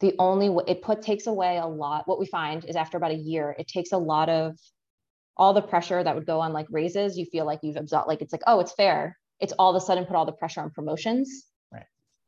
the 0.00 0.14
only 0.18 0.48
way 0.48 0.64
it 0.68 0.82
put 0.82 1.02
takes 1.02 1.26
away 1.26 1.58
a 1.58 1.66
lot. 1.66 2.06
What 2.06 2.20
we 2.20 2.26
find 2.26 2.64
is 2.64 2.76
after 2.76 2.96
about 2.96 3.10
a 3.10 3.16
year, 3.16 3.56
it 3.58 3.66
takes 3.66 3.92
a 3.92 3.98
lot 3.98 4.28
of 4.28 4.56
all 5.36 5.52
the 5.52 5.62
pressure 5.62 6.02
that 6.02 6.14
would 6.14 6.26
go 6.26 6.40
on 6.40 6.52
like 6.52 6.66
raises. 6.70 7.18
You 7.18 7.26
feel 7.26 7.44
like 7.44 7.60
you've 7.64 7.76
absorbed 7.76 8.06
like 8.06 8.22
it's 8.22 8.32
like 8.32 8.42
oh 8.46 8.60
it's 8.60 8.72
fair. 8.72 9.18
It's 9.40 9.52
all 9.58 9.74
of 9.74 9.82
a 9.82 9.84
sudden 9.84 10.04
put 10.04 10.14
all 10.14 10.26
the 10.26 10.32
pressure 10.32 10.60
on 10.60 10.70
promotions 10.70 11.46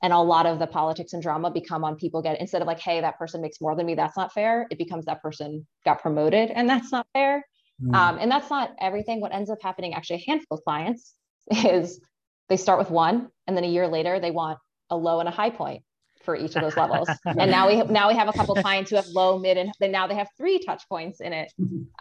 and 0.06 0.12
a 0.12 0.18
lot 0.20 0.46
of 0.46 0.60
the 0.60 0.68
politics 0.68 1.14
and 1.14 1.20
drama 1.20 1.50
become 1.50 1.82
on 1.82 1.96
people 1.96 2.22
get 2.22 2.40
instead 2.40 2.62
of 2.62 2.68
like 2.68 2.78
hey 2.78 3.00
that 3.00 3.18
person 3.18 3.40
makes 3.40 3.60
more 3.60 3.74
than 3.74 3.84
me 3.84 3.96
that's 3.96 4.16
not 4.16 4.32
fair. 4.32 4.68
It 4.70 4.78
becomes 4.78 5.06
that 5.06 5.20
person 5.20 5.66
got 5.84 6.00
promoted 6.00 6.52
and 6.52 6.70
that's 6.70 6.92
not 6.92 7.08
fair. 7.12 7.44
Mm. 7.82 7.94
um, 7.94 8.18
and 8.20 8.30
that's 8.30 8.48
not 8.48 8.70
everything. 8.80 9.20
What 9.20 9.34
ends 9.34 9.50
up 9.50 9.58
happening 9.60 9.94
actually 9.94 10.22
a 10.24 10.30
handful 10.30 10.58
of 10.58 10.64
clients 10.64 11.12
is 11.50 12.00
they 12.48 12.56
start 12.56 12.78
with 12.78 12.88
one 12.88 13.30
and 13.48 13.56
then 13.56 13.64
a 13.64 13.68
year 13.68 13.88
later 13.88 14.20
they 14.20 14.30
want 14.30 14.58
a 14.90 14.96
low 14.96 15.18
and 15.18 15.28
a 15.28 15.32
high 15.32 15.50
point 15.50 15.82
for 16.22 16.36
each 16.36 16.54
of 16.54 16.62
those 16.62 16.76
levels. 16.76 17.08
And 17.26 17.50
now 17.50 17.66
we 17.66 17.76
have 17.76 17.90
now 17.90 18.06
we 18.08 18.14
have 18.14 18.28
a 18.28 18.32
couple 18.32 18.54
clients 18.54 18.90
who 18.90 18.96
have 18.96 19.08
low 19.08 19.40
mid 19.40 19.56
and 19.56 19.72
then 19.80 19.90
now 19.90 20.06
they 20.06 20.14
have 20.14 20.28
three 20.38 20.60
touch 20.60 20.84
points 20.88 21.20
in 21.20 21.32
it. 21.32 21.52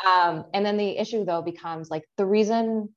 Um, 0.06 0.46
and 0.54 0.64
then 0.64 0.78
the 0.78 0.96
issue 0.96 1.26
though 1.26 1.42
becomes 1.42 1.90
like 1.90 2.04
the 2.18 2.26
reason 2.26 2.90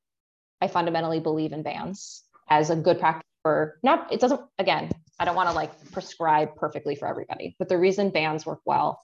i 0.61 0.67
fundamentally 0.67 1.21
believe 1.21 1.53
in 1.53 1.63
bands 1.63 2.25
as 2.49 2.69
a 2.69 2.75
good 2.75 2.99
practice 2.99 3.25
for 3.43 3.79
not 3.83 4.11
it 4.11 4.19
doesn't 4.19 4.41
again 4.57 4.89
i 5.19 5.25
don't 5.25 5.35
want 5.35 5.49
to 5.49 5.55
like 5.55 5.91
prescribe 5.91 6.55
perfectly 6.55 6.95
for 6.95 7.07
everybody 7.07 7.55
but 7.57 7.69
the 7.69 7.77
reason 7.77 8.09
bands 8.09 8.45
work 8.45 8.59
well 8.65 9.01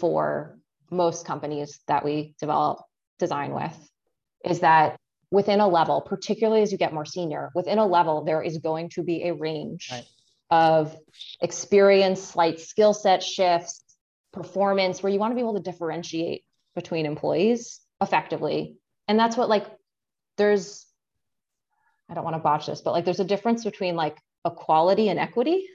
for 0.00 0.58
most 0.90 1.26
companies 1.26 1.80
that 1.86 2.04
we 2.04 2.34
develop 2.40 2.78
design 3.18 3.52
with 3.52 3.90
is 4.44 4.60
that 4.60 4.96
within 5.30 5.60
a 5.60 5.68
level 5.68 6.00
particularly 6.00 6.62
as 6.62 6.72
you 6.72 6.78
get 6.78 6.92
more 6.92 7.04
senior 7.04 7.50
within 7.54 7.78
a 7.78 7.86
level 7.86 8.24
there 8.24 8.42
is 8.42 8.58
going 8.58 8.88
to 8.88 9.02
be 9.02 9.28
a 9.28 9.34
range 9.34 9.88
right. 9.90 10.04
of 10.50 10.96
experience 11.40 12.20
slight 12.20 12.60
skill 12.60 12.94
set 12.94 13.22
shifts 13.22 13.82
performance 14.36 15.02
where 15.02 15.12
you 15.12 15.18
want 15.18 15.32
to 15.32 15.34
be 15.34 15.40
able 15.40 15.54
to 15.54 15.70
differentiate 15.70 16.44
between 16.76 17.06
employees 17.06 17.80
effectively. 18.00 18.76
And 19.08 19.18
that's 19.18 19.36
what 19.36 19.48
like 19.48 19.66
there's 20.36 20.85
I 22.08 22.14
don't 22.14 22.24
want 22.24 22.36
to 22.36 22.40
botch 22.40 22.66
this, 22.66 22.80
but 22.80 22.92
like 22.92 23.04
there's 23.04 23.20
a 23.20 23.24
difference 23.24 23.64
between 23.64 23.96
like 23.96 24.18
equality 24.44 25.08
and 25.08 25.18
equity. 25.18 25.66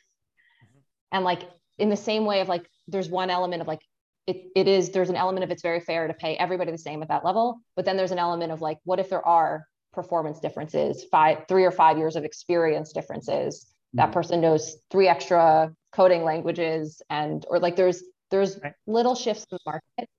Mm-hmm. 0.64 0.80
And 1.12 1.24
like 1.26 1.44
in 1.78 1.90
the 1.90 1.98
same 1.98 2.26
way 2.26 2.42
of 2.42 2.48
like 2.48 2.66
there's 2.88 3.10
one 3.10 3.30
element 3.30 3.62
of 3.62 3.68
like 3.68 3.82
it, 4.28 4.46
it 4.56 4.68
is 4.68 4.92
there's 4.92 5.10
an 5.10 5.16
element 5.16 5.44
of 5.44 5.52
it's 5.52 5.64
very 5.64 5.80
fair 5.80 6.08
to 6.08 6.14
pay 6.14 6.36
everybody 6.38 6.72
the 6.72 6.78
same 6.78 7.02
at 7.02 7.10
that 7.10 7.26
level 7.26 7.60
but 7.76 7.86
then 7.86 7.98
there's 7.98 8.12
an 8.12 8.20
element 8.20 8.52
of 8.52 8.62
like 8.62 8.78
what 8.84 9.00
if 9.00 9.10
there 9.10 9.26
are 9.26 9.66
performance 9.94 10.40
differences 10.40 11.04
five 11.12 11.40
three 11.48 11.66
or 11.66 11.72
five 11.72 11.98
years 11.98 12.16
of 12.16 12.24
experience 12.24 12.94
differences 12.94 13.66
mm-hmm. 13.66 13.98
that 13.98 14.12
person 14.12 14.40
knows 14.40 14.78
three 14.92 15.08
extra 15.08 15.74
coding 15.92 16.24
languages 16.24 17.02
and 17.10 17.46
or 17.50 17.60
like 17.60 17.76
there's 17.76 18.04
there's 18.30 18.60
right. 18.64 18.74
little 18.86 19.16
shifts 19.16 19.46
in 19.52 19.58
the 19.58 19.72
market 19.72 20.10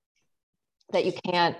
that 0.91 1.05
you 1.05 1.13
can't 1.25 1.55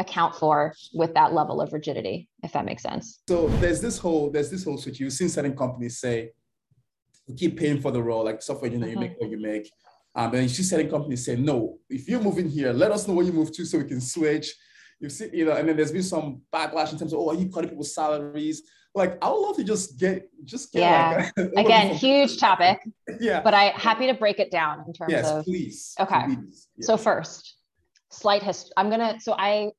account 0.00 0.34
for 0.34 0.72
with 0.94 1.12
that 1.14 1.32
level 1.32 1.60
of 1.60 1.72
rigidity 1.72 2.28
if 2.42 2.52
that 2.52 2.64
makes 2.64 2.82
sense 2.82 3.20
so 3.28 3.48
there's 3.60 3.80
this 3.80 3.98
whole 3.98 4.30
there's 4.30 4.50
this 4.50 4.64
whole 4.64 4.78
switch 4.78 5.00
you've 5.00 5.12
seen 5.12 5.28
certain 5.28 5.56
companies 5.56 5.98
say 5.98 6.30
we 7.26 7.34
keep 7.34 7.58
paying 7.58 7.80
for 7.80 7.90
the 7.90 8.02
role 8.02 8.24
like 8.24 8.40
software 8.40 8.70
engineer 8.70 8.90
mm-hmm. 8.90 9.02
you 9.02 9.08
make 9.08 9.20
what 9.20 9.30
you 9.30 9.40
make 9.40 9.70
um, 10.14 10.34
and 10.34 10.50
she's 10.50 10.70
selling 10.70 10.88
companies 10.88 11.24
say 11.24 11.36
no 11.36 11.78
if 11.90 12.08
you're 12.08 12.20
moving 12.20 12.48
here 12.48 12.72
let 12.72 12.90
us 12.92 13.08
know 13.08 13.14
where 13.14 13.26
you 13.26 13.32
move 13.32 13.52
to 13.52 13.64
so 13.64 13.78
we 13.78 13.84
can 13.84 14.00
switch 14.00 14.54
you 15.00 15.08
see 15.08 15.28
you 15.32 15.44
know 15.44 15.52
and 15.52 15.68
then 15.68 15.76
there's 15.76 15.92
been 15.92 16.02
some 16.02 16.40
backlash 16.52 16.92
in 16.92 16.98
terms 16.98 17.12
of 17.12 17.18
oh 17.18 17.30
are 17.30 17.34
you 17.34 17.48
cutting 17.48 17.70
people's 17.70 17.94
salaries 17.94 18.62
like 18.94 19.16
I 19.22 19.30
would 19.30 19.38
love 19.38 19.56
to 19.56 19.64
just 19.64 19.98
get 19.98 20.28
just 20.44 20.72
get 20.72 20.80
yeah. 20.80 21.30
Like 21.36 21.52
again 21.66 21.94
huge 21.94 22.38
topic. 22.38 22.80
yeah. 23.20 23.40
But 23.40 23.54
I 23.54 23.72
happy 23.76 24.06
to 24.06 24.14
break 24.14 24.38
it 24.38 24.50
down 24.50 24.84
in 24.86 24.92
terms 24.92 25.12
yes, 25.12 25.30
of 25.30 25.44
please. 25.44 25.94
Okay. 26.00 26.24
Please. 26.24 26.68
Yes. 26.76 26.86
So 26.86 26.96
first, 26.96 27.56
slight 28.10 28.42
history. 28.42 28.72
I'm 28.76 28.90
gonna 28.90 29.20
so 29.20 29.34
I 29.38 29.70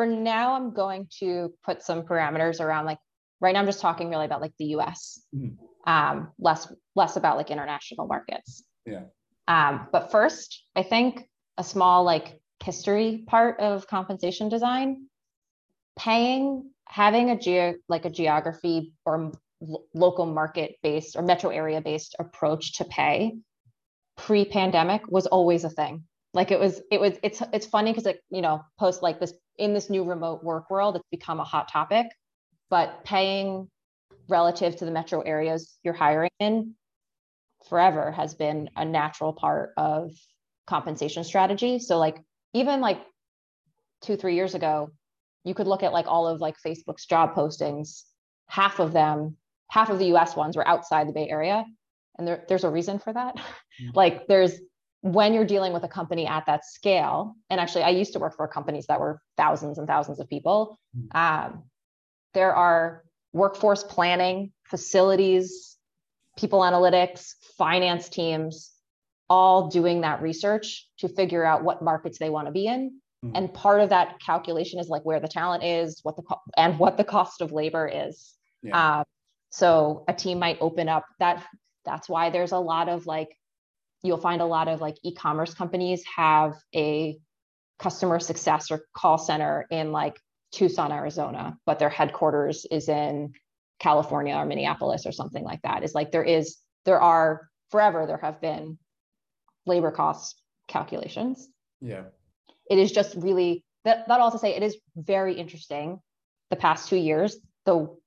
for 0.00 0.06
now 0.06 0.54
I'm 0.54 0.72
going 0.72 1.08
to 1.18 1.52
put 1.62 1.82
some 1.82 2.04
parameters 2.04 2.58
around 2.58 2.86
like 2.86 2.96
right 3.38 3.52
now 3.52 3.60
I'm 3.60 3.66
just 3.66 3.82
talking 3.82 4.08
really 4.08 4.24
about 4.24 4.40
like 4.40 4.54
the 4.58 4.68
US. 4.76 5.22
Mm-hmm. 5.36 5.92
Um, 5.92 6.28
less 6.38 6.72
less 6.96 7.16
about 7.16 7.36
like 7.36 7.50
international 7.50 8.06
markets. 8.06 8.64
Yeah. 8.86 9.02
Um, 9.46 9.88
but 9.92 10.10
first, 10.10 10.64
I 10.74 10.84
think 10.84 11.28
a 11.58 11.64
small 11.64 12.02
like 12.02 12.40
history 12.64 13.24
part 13.26 13.60
of 13.60 13.86
compensation 13.88 14.48
design, 14.48 15.04
paying 15.98 16.70
having 16.88 17.28
a 17.28 17.38
geo 17.38 17.74
like 17.90 18.06
a 18.06 18.10
geography 18.10 18.94
or 19.04 19.32
local 19.92 20.24
market 20.24 20.76
based 20.82 21.14
or 21.14 21.20
metro 21.20 21.50
area 21.50 21.82
based 21.82 22.16
approach 22.18 22.78
to 22.78 22.86
pay 22.86 23.36
pre-pandemic 24.16 25.02
was 25.08 25.26
always 25.26 25.64
a 25.64 25.70
thing 25.70 26.04
like 26.32 26.50
it 26.50 26.60
was 26.60 26.80
it 26.90 27.00
was 27.00 27.14
it's 27.22 27.42
it's 27.52 27.66
funny 27.66 27.90
because 27.90 28.06
it 28.06 28.22
you 28.30 28.40
know 28.40 28.62
post 28.78 29.02
like 29.02 29.18
this 29.18 29.32
in 29.60 29.72
this 29.74 29.88
new 29.88 30.02
remote 30.02 30.42
work 30.42 30.70
world 30.70 30.96
it's 30.96 31.04
become 31.10 31.40
a 31.40 31.44
hot 31.44 31.70
topic 31.70 32.06
but 32.68 33.04
paying 33.04 33.68
relative 34.28 34.76
to 34.76 34.84
the 34.84 34.90
metro 34.90 35.20
areas 35.20 35.76
you're 35.82 35.94
hiring 35.94 36.30
in 36.40 36.74
forever 37.68 38.10
has 38.10 38.34
been 38.34 38.68
a 38.76 38.84
natural 38.84 39.32
part 39.32 39.70
of 39.76 40.10
compensation 40.66 41.22
strategy 41.22 41.78
so 41.78 41.98
like 41.98 42.18
even 42.54 42.80
like 42.80 43.00
two 44.02 44.16
three 44.16 44.34
years 44.34 44.54
ago 44.54 44.90
you 45.44 45.54
could 45.54 45.66
look 45.66 45.82
at 45.82 45.92
like 45.92 46.06
all 46.06 46.26
of 46.26 46.40
like 46.40 46.56
Facebook's 46.64 47.06
job 47.06 47.34
postings, 47.34 48.02
half 48.46 48.78
of 48.78 48.92
them, 48.92 49.36
half 49.68 49.90
of 49.90 49.98
the 49.98 50.14
US 50.16 50.36
ones 50.36 50.56
were 50.56 50.66
outside 50.66 51.08
the 51.08 51.12
Bay 51.12 51.28
Area. 51.28 51.64
And 52.18 52.26
there, 52.28 52.44
there's 52.48 52.64
a 52.64 52.70
reason 52.70 52.98
for 52.98 53.12
that. 53.12 53.36
Mm-hmm. 53.80 53.96
like 53.96 54.26
there's 54.26 54.60
when 55.02 55.32
you're 55.32 55.46
dealing 55.46 55.72
with 55.72 55.82
a 55.84 55.88
company 55.88 56.26
at 56.26 56.46
that 56.46 56.64
scale, 56.64 57.34
and 57.48 57.60
actually 57.60 57.82
I 57.82 57.90
used 57.90 58.12
to 58.12 58.18
work 58.18 58.36
for 58.36 58.46
companies 58.48 58.86
that 58.86 59.00
were 59.00 59.20
thousands 59.36 59.78
and 59.78 59.86
thousands 59.86 60.20
of 60.20 60.28
people. 60.28 60.78
Mm-hmm. 60.96 61.16
Um, 61.16 61.64
there 62.34 62.54
are 62.54 63.04
workforce 63.32 63.82
planning, 63.82 64.52
facilities, 64.64 65.76
people 66.38 66.60
analytics, 66.60 67.34
finance 67.56 68.08
teams, 68.08 68.72
all 69.28 69.68
doing 69.68 70.02
that 70.02 70.22
research 70.22 70.88
to 70.98 71.08
figure 71.08 71.44
out 71.44 71.62
what 71.62 71.82
markets 71.82 72.18
they 72.18 72.30
want 72.30 72.46
to 72.46 72.52
be 72.52 72.66
in 72.66 73.00
Mm-hmm. 73.24 73.36
And 73.36 73.54
part 73.54 73.80
of 73.80 73.90
that 73.90 74.20
calculation 74.20 74.80
is 74.80 74.88
like 74.88 75.02
where 75.02 75.20
the 75.20 75.28
talent 75.28 75.62
is, 75.62 76.00
what 76.02 76.16
the 76.16 76.22
co- 76.22 76.40
and 76.56 76.78
what 76.78 76.96
the 76.96 77.04
cost 77.04 77.42
of 77.42 77.52
labor 77.52 77.90
is. 77.92 78.34
Yeah. 78.62 79.00
Uh, 79.00 79.04
so 79.50 80.04
a 80.08 80.14
team 80.14 80.38
might 80.38 80.58
open 80.60 80.88
up 80.88 81.04
that. 81.18 81.44
That's 81.84 82.08
why 82.08 82.30
there's 82.30 82.52
a 82.52 82.58
lot 82.58 82.88
of 82.88 83.06
like, 83.06 83.28
you'll 84.02 84.18
find 84.18 84.40
a 84.40 84.46
lot 84.46 84.68
of 84.68 84.80
like 84.80 84.96
e-commerce 85.02 85.54
companies 85.54 86.02
have 86.16 86.54
a 86.74 87.18
customer 87.78 88.20
success 88.20 88.70
or 88.70 88.82
call 88.96 89.18
center 89.18 89.66
in 89.70 89.92
like 89.92 90.18
Tucson, 90.52 90.92
Arizona, 90.92 91.56
but 91.66 91.78
their 91.78 91.88
headquarters 91.88 92.66
is 92.70 92.88
in 92.88 93.32
California 93.78 94.34
or 94.34 94.44
Minneapolis 94.44 95.06
or 95.06 95.12
something 95.12 95.44
like 95.44 95.62
that. 95.62 95.84
Is 95.84 95.94
like 95.94 96.12
there 96.12 96.24
is 96.24 96.58
there 96.84 97.00
are 97.00 97.48
forever 97.70 98.06
there 98.06 98.18
have 98.18 98.40
been 98.40 98.78
labor 99.66 99.90
cost 99.90 100.40
calculations. 100.68 101.48
Yeah 101.80 102.04
it 102.70 102.78
is 102.78 102.92
just 102.92 103.14
really 103.16 103.64
that 103.84 104.08
that 104.08 104.20
also 104.20 104.38
say 104.38 104.54
it 104.54 104.62
is 104.62 104.78
very 104.96 105.34
interesting 105.34 106.00
the 106.48 106.56
past 106.56 106.88
two 106.88 106.96
years 106.96 107.36
though 107.66 107.98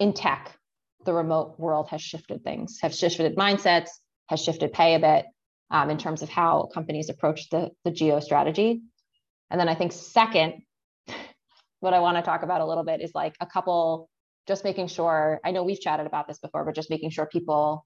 in 0.00 0.12
tech 0.14 0.58
the 1.04 1.12
remote 1.12 1.54
world 1.58 1.88
has 1.88 2.00
shifted 2.02 2.42
things 2.42 2.78
have 2.80 2.94
shifted 2.94 3.36
mindsets 3.36 3.90
has 4.28 4.42
shifted 4.42 4.72
pay 4.72 4.94
a 4.94 4.98
bit 4.98 5.26
um, 5.70 5.90
in 5.90 5.98
terms 5.98 6.22
of 6.22 6.28
how 6.28 6.68
companies 6.72 7.08
approach 7.08 7.48
the, 7.50 7.70
the 7.84 7.90
geo 7.90 8.20
strategy 8.20 8.82
and 9.50 9.60
then 9.60 9.68
i 9.68 9.74
think 9.74 9.92
second 9.92 10.62
what 11.80 11.94
i 11.94 12.00
want 12.00 12.16
to 12.16 12.22
talk 12.22 12.42
about 12.42 12.60
a 12.60 12.66
little 12.66 12.84
bit 12.84 13.00
is 13.00 13.12
like 13.14 13.34
a 13.40 13.46
couple 13.46 14.08
just 14.46 14.64
making 14.64 14.86
sure 14.86 15.40
i 15.44 15.50
know 15.50 15.62
we've 15.62 15.80
chatted 15.80 16.06
about 16.06 16.26
this 16.28 16.38
before 16.38 16.64
but 16.64 16.74
just 16.74 16.90
making 16.90 17.10
sure 17.10 17.26
people 17.26 17.84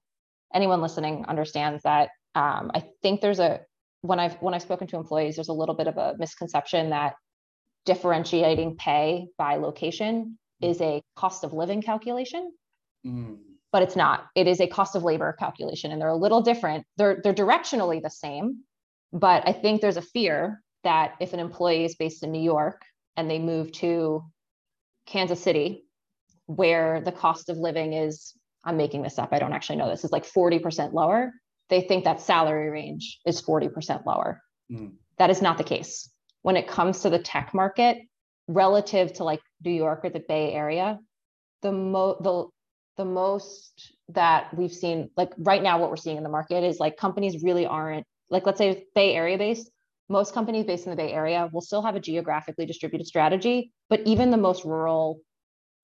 anyone 0.53 0.81
listening 0.81 1.25
understands 1.27 1.83
that 1.83 2.09
um, 2.35 2.71
i 2.73 2.83
think 3.01 3.21
there's 3.21 3.39
a 3.39 3.61
when 4.01 4.19
I've 4.19 4.35
when 4.35 4.53
I've 4.53 4.61
spoken 4.61 4.87
to 4.87 4.97
employees, 4.97 5.35
there's 5.35 5.49
a 5.49 5.53
little 5.53 5.75
bit 5.75 5.87
of 5.87 5.97
a 5.97 6.15
misconception 6.17 6.91
that 6.91 7.15
differentiating 7.85 8.75
pay 8.77 9.27
by 9.37 9.55
location 9.55 10.37
is 10.61 10.81
a 10.81 11.01
cost 11.15 11.43
of 11.43 11.53
living 11.53 11.81
calculation. 11.81 12.51
Mm. 13.05 13.37
But 13.71 13.83
it's 13.83 13.95
not. 13.95 14.25
It 14.35 14.47
is 14.47 14.61
a 14.61 14.67
cost 14.67 14.95
of 14.95 15.03
labor 15.03 15.33
calculation, 15.37 15.91
and 15.91 16.01
they're 16.01 16.07
a 16.07 16.15
little 16.15 16.41
different. 16.41 16.85
They're 16.97 17.19
they're 17.21 17.33
directionally 17.33 18.01
the 18.01 18.09
same, 18.09 18.63
but 19.11 19.43
I 19.47 19.51
think 19.51 19.81
there's 19.81 19.97
a 19.97 20.01
fear 20.01 20.61
that 20.83 21.15
if 21.19 21.33
an 21.33 21.39
employee 21.39 21.83
is 21.83 21.95
based 21.95 22.23
in 22.23 22.31
New 22.31 22.41
York 22.41 22.81
and 23.17 23.29
they 23.29 23.39
move 23.39 23.71
to 23.73 24.23
Kansas 25.05 25.41
City, 25.41 25.85
where 26.45 27.01
the 27.01 27.11
cost 27.11 27.49
of 27.49 27.57
living 27.57 27.93
is, 27.93 28.33
I'm 28.63 28.77
making 28.77 29.01
this 29.01 29.19
up. 29.19 29.29
I 29.33 29.39
don't 29.39 29.53
actually 29.53 29.77
know 29.77 29.89
this 29.89 30.05
is 30.05 30.11
like 30.11 30.25
40% 30.25 30.93
lower 30.93 31.33
they 31.69 31.81
think 31.81 32.05
that 32.05 32.21
salary 32.21 32.69
range 32.69 33.19
is 33.25 33.41
40% 33.41 34.05
lower. 34.05 34.41
Mm. 34.71 34.93
That 35.17 35.29
is 35.29 35.41
not 35.41 35.57
the 35.57 35.63
case. 35.63 36.09
When 36.41 36.55
it 36.55 36.67
comes 36.67 37.01
to 37.01 37.09
the 37.09 37.19
tech 37.19 37.53
market, 37.53 37.97
relative 38.47 39.13
to 39.13 39.23
like 39.23 39.41
New 39.63 39.71
York 39.71 40.01
or 40.05 40.09
the 40.09 40.23
Bay 40.25 40.53
Area, 40.53 40.99
the 41.61 41.71
mo 41.71 42.17
the 42.21 42.47
the 42.97 43.05
most 43.05 43.93
that 44.09 44.53
we've 44.55 44.73
seen, 44.73 45.09
like 45.15 45.31
right 45.37 45.61
now, 45.61 45.79
what 45.79 45.89
we're 45.89 45.97
seeing 45.97 46.17
in 46.17 46.23
the 46.23 46.29
market 46.29 46.63
is 46.63 46.79
like 46.79 46.97
companies 46.97 47.43
really 47.43 47.65
aren't 47.65 48.05
like 48.29 48.45
let's 48.45 48.57
say 48.57 48.85
Bay 48.95 49.13
Area 49.13 49.37
based. 49.37 49.69
Most 50.09 50.33
companies 50.33 50.65
based 50.65 50.85
in 50.85 50.91
the 50.91 50.95
Bay 50.95 51.11
Area 51.11 51.49
will 51.51 51.61
still 51.61 51.81
have 51.81 51.95
a 51.95 51.99
geographically 51.99 52.65
distributed 52.65 53.07
strategy, 53.07 53.71
but 53.89 54.01
even 54.05 54.31
the 54.31 54.37
most 54.37 54.63
rural, 54.63 55.19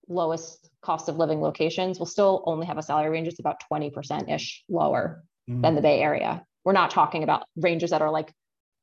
lowest 0.08 0.70
cost 0.82 1.08
of 1.08 1.16
living 1.16 1.40
locations 1.40 1.98
will 1.98 2.06
still 2.06 2.42
only 2.46 2.66
have 2.66 2.78
a 2.78 2.82
salary 2.82 3.10
range 3.10 3.26
that's 3.26 3.40
about 3.40 3.56
20% 3.70 4.32
ish 4.32 4.64
lower 4.68 5.22
mm. 5.48 5.62
than 5.62 5.74
the 5.74 5.82
Bay 5.82 6.00
Area. 6.00 6.44
We're 6.64 6.72
not 6.72 6.90
talking 6.90 7.22
about 7.22 7.44
ranges 7.56 7.90
that 7.90 8.02
are 8.02 8.10
like 8.10 8.32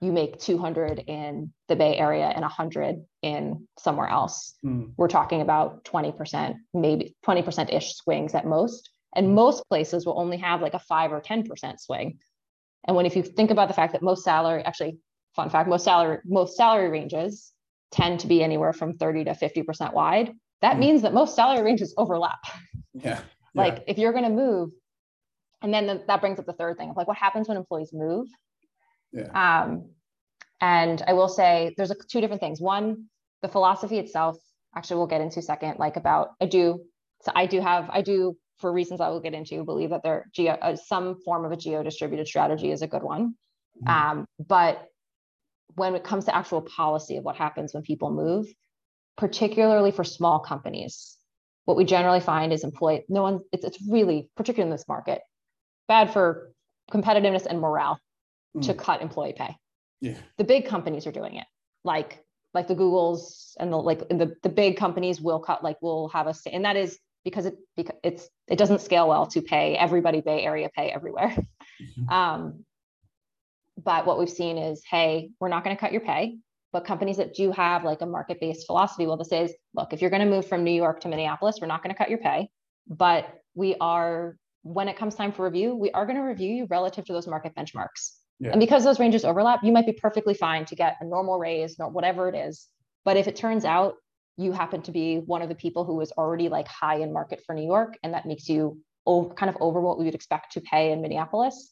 you 0.01 0.11
make 0.11 0.39
200 0.39 1.03
in 1.07 1.53
the 1.67 1.75
Bay 1.75 1.95
Area 1.95 2.25
and 2.25 2.41
100 2.41 3.05
in 3.21 3.67
somewhere 3.77 4.07
else. 4.07 4.55
Mm. 4.65 4.93
We're 4.97 5.07
talking 5.07 5.41
about 5.41 5.85
20%, 5.85 6.55
maybe 6.73 7.15
20% 7.25 7.73
ish 7.73 7.95
swings 7.95 8.33
at 8.33 8.45
most. 8.45 8.89
And 9.15 9.27
mm. 9.27 9.33
most 9.33 9.63
places 9.69 10.05
will 10.05 10.19
only 10.19 10.37
have 10.37 10.61
like 10.61 10.73
a 10.73 10.79
five 10.79 11.13
or 11.13 11.21
10% 11.21 11.79
swing. 11.79 12.17
And 12.87 12.95
when 12.95 13.05
if 13.05 13.15
you 13.15 13.21
think 13.21 13.51
about 13.51 13.67
the 13.67 13.75
fact 13.75 13.93
that 13.93 14.01
most 14.01 14.23
salary, 14.23 14.63
actually, 14.63 14.97
fun 15.35 15.51
fact, 15.51 15.69
most 15.69 15.83
salary, 15.83 16.17
most 16.25 16.57
salary 16.57 16.89
ranges 16.89 17.51
tend 17.91 18.21
to 18.21 18.27
be 18.27 18.43
anywhere 18.43 18.73
from 18.73 18.97
30 18.97 19.25
to 19.25 19.31
50% 19.31 19.93
wide. 19.93 20.33
That 20.61 20.77
mm. 20.77 20.79
means 20.79 21.03
that 21.03 21.13
most 21.13 21.35
salary 21.35 21.63
ranges 21.63 21.93
overlap. 21.95 22.39
Yeah. 22.93 23.21
like 23.53 23.75
yeah. 23.77 23.83
if 23.87 23.97
you're 23.99 24.13
going 24.13 24.23
to 24.23 24.31
move 24.31 24.71
and 25.61 25.73
then 25.73 25.85
the, 25.85 26.03
that 26.07 26.21
brings 26.21 26.39
up 26.39 26.45
the 26.45 26.53
third 26.53 26.77
thing 26.77 26.89
of 26.89 26.97
like 26.97 27.07
what 27.07 27.17
happens 27.17 27.47
when 27.47 27.57
employees 27.57 27.91
move 27.93 28.27
yeah. 29.11 29.63
um, 29.63 29.89
and 30.59 31.03
i 31.07 31.13
will 31.13 31.29
say 31.29 31.73
there's 31.77 31.91
a, 31.91 31.95
two 32.09 32.21
different 32.21 32.41
things 32.41 32.61
one 32.61 33.05
the 33.41 33.47
philosophy 33.47 33.97
itself 33.97 34.37
actually 34.75 34.97
we'll 34.97 35.07
get 35.07 35.21
into 35.21 35.41
second 35.41 35.77
like 35.79 35.95
about 35.95 36.29
i 36.41 36.45
do 36.45 36.81
so 37.23 37.31
i 37.35 37.45
do 37.45 37.59
have 37.59 37.89
i 37.91 38.01
do 38.01 38.35
for 38.59 38.71
reasons 38.71 39.01
i 39.01 39.09
will 39.09 39.19
get 39.19 39.33
into 39.33 39.63
believe 39.63 39.89
that 39.89 40.03
there 40.03 40.27
geo 40.33 40.51
uh, 40.53 40.75
some 40.75 41.15
form 41.23 41.45
of 41.45 41.51
a 41.51 41.57
geo 41.57 41.83
distributed 41.83 42.27
strategy 42.27 42.71
is 42.71 42.81
a 42.81 42.87
good 42.87 43.03
one 43.03 43.33
mm-hmm. 43.83 44.19
um, 44.19 44.25
but 44.47 44.87
when 45.75 45.95
it 45.95 46.03
comes 46.03 46.25
to 46.25 46.35
actual 46.35 46.61
policy 46.61 47.17
of 47.17 47.23
what 47.23 47.35
happens 47.35 47.73
when 47.73 47.83
people 47.83 48.11
move, 48.11 48.47
particularly 49.17 49.91
for 49.91 50.03
small 50.03 50.39
companies, 50.39 51.17
what 51.65 51.77
we 51.77 51.85
generally 51.85 52.19
find 52.19 52.51
is 52.51 52.63
employee, 52.63 53.05
no 53.07 53.21
one, 53.21 53.39
it's, 53.51 53.63
it's 53.63 53.77
really, 53.89 54.29
particularly 54.35 54.69
in 54.69 54.75
this 54.75 54.87
market, 54.87 55.21
bad 55.87 56.11
for 56.11 56.51
competitiveness 56.91 57.45
and 57.45 57.59
morale 57.59 57.99
mm. 58.55 58.65
to 58.65 58.73
cut 58.73 59.01
employee 59.01 59.33
pay. 59.37 59.55
Yeah. 60.01 60.17
The 60.37 60.43
big 60.43 60.65
companies 60.65 61.05
are 61.07 61.11
doing 61.11 61.35
it. 61.35 61.47
Like 61.83 62.23
like 62.53 62.67
the 62.67 62.75
Googles 62.75 63.53
and 63.59 63.71
the 63.71 63.77
like 63.77 64.07
the, 64.09 64.35
the 64.43 64.49
big 64.49 64.77
companies 64.77 65.21
will 65.21 65.39
cut 65.39 65.63
like 65.63 65.81
will 65.81 66.09
have 66.09 66.27
a 66.27 66.35
and 66.51 66.65
that 66.65 66.75
is 66.75 66.99
because 67.23 67.45
it 67.45 67.55
because 67.75 67.95
it's 68.03 68.29
it 68.47 68.57
doesn't 68.57 68.81
scale 68.81 69.07
well 69.07 69.27
to 69.27 69.41
pay 69.41 69.75
everybody 69.75 70.21
Bay 70.21 70.43
Area 70.43 70.69
pay 70.75 70.89
everywhere. 70.89 71.35
Mm-hmm. 71.81 72.09
Um, 72.13 72.65
but 73.83 74.05
what 74.05 74.19
we've 74.19 74.29
seen 74.29 74.57
is, 74.57 74.83
hey, 74.87 75.31
we're 75.39 75.49
not 75.49 75.63
going 75.63 75.75
to 75.75 75.79
cut 75.79 75.91
your 75.91 76.01
pay. 76.01 76.37
But 76.73 76.85
companies 76.85 77.17
that 77.17 77.33
do 77.33 77.51
have 77.51 77.83
like 77.83 78.01
a 78.01 78.05
market-based 78.05 78.65
philosophy, 78.65 79.05
well, 79.05 79.17
this 79.17 79.31
is 79.31 79.53
look, 79.73 79.91
if 79.91 80.01
you're 80.01 80.09
going 80.09 80.21
to 80.21 80.29
move 80.29 80.47
from 80.47 80.63
New 80.63 80.71
York 80.71 81.01
to 81.01 81.09
Minneapolis, 81.09 81.57
we're 81.59 81.67
not 81.67 81.83
going 81.83 81.93
to 81.93 81.97
cut 81.97 82.09
your 82.09 82.19
pay, 82.19 82.49
but 82.87 83.27
we 83.55 83.75
are 83.81 84.37
when 84.63 84.87
it 84.87 84.95
comes 84.95 85.15
time 85.15 85.31
for 85.31 85.43
review, 85.43 85.75
we 85.75 85.91
are 85.91 86.05
going 86.05 86.15
to 86.15 86.21
review 86.21 86.53
you 86.53 86.67
relative 86.69 87.03
to 87.05 87.13
those 87.13 87.27
market 87.27 87.55
benchmarks. 87.55 88.11
Yeah. 88.41 88.51
And 88.51 88.59
because 88.59 88.83
those 88.83 88.99
ranges 88.99 89.23
overlap, 89.23 89.63
you 89.63 89.71
might 89.71 89.85
be 89.85 89.93
perfectly 89.93 90.33
fine 90.33 90.65
to 90.65 90.75
get 90.75 90.97
a 90.99 91.05
normal 91.05 91.37
raise, 91.37 91.79
or 91.79 91.89
whatever 91.89 92.27
it 92.27 92.35
is. 92.35 92.67
But 93.05 93.15
if 93.15 93.27
it 93.27 93.35
turns 93.35 93.65
out 93.65 93.95
you 94.35 94.51
happen 94.51 94.81
to 94.81 94.91
be 94.91 95.17
one 95.17 95.43
of 95.43 95.49
the 95.49 95.55
people 95.55 95.85
who 95.85 96.01
is 96.01 96.11
already 96.13 96.49
like 96.49 96.67
high 96.67 96.95
in 96.95 97.13
market 97.13 97.43
for 97.45 97.53
New 97.53 97.65
York, 97.65 97.97
and 98.01 98.15
that 98.15 98.25
makes 98.25 98.49
you 98.49 98.79
over, 99.05 99.31
kind 99.35 99.49
of 99.49 99.57
over 99.61 99.79
what 99.79 99.99
we 99.99 100.05
would 100.05 100.15
expect 100.15 100.53
to 100.53 100.61
pay 100.61 100.91
in 100.91 101.03
Minneapolis, 101.03 101.71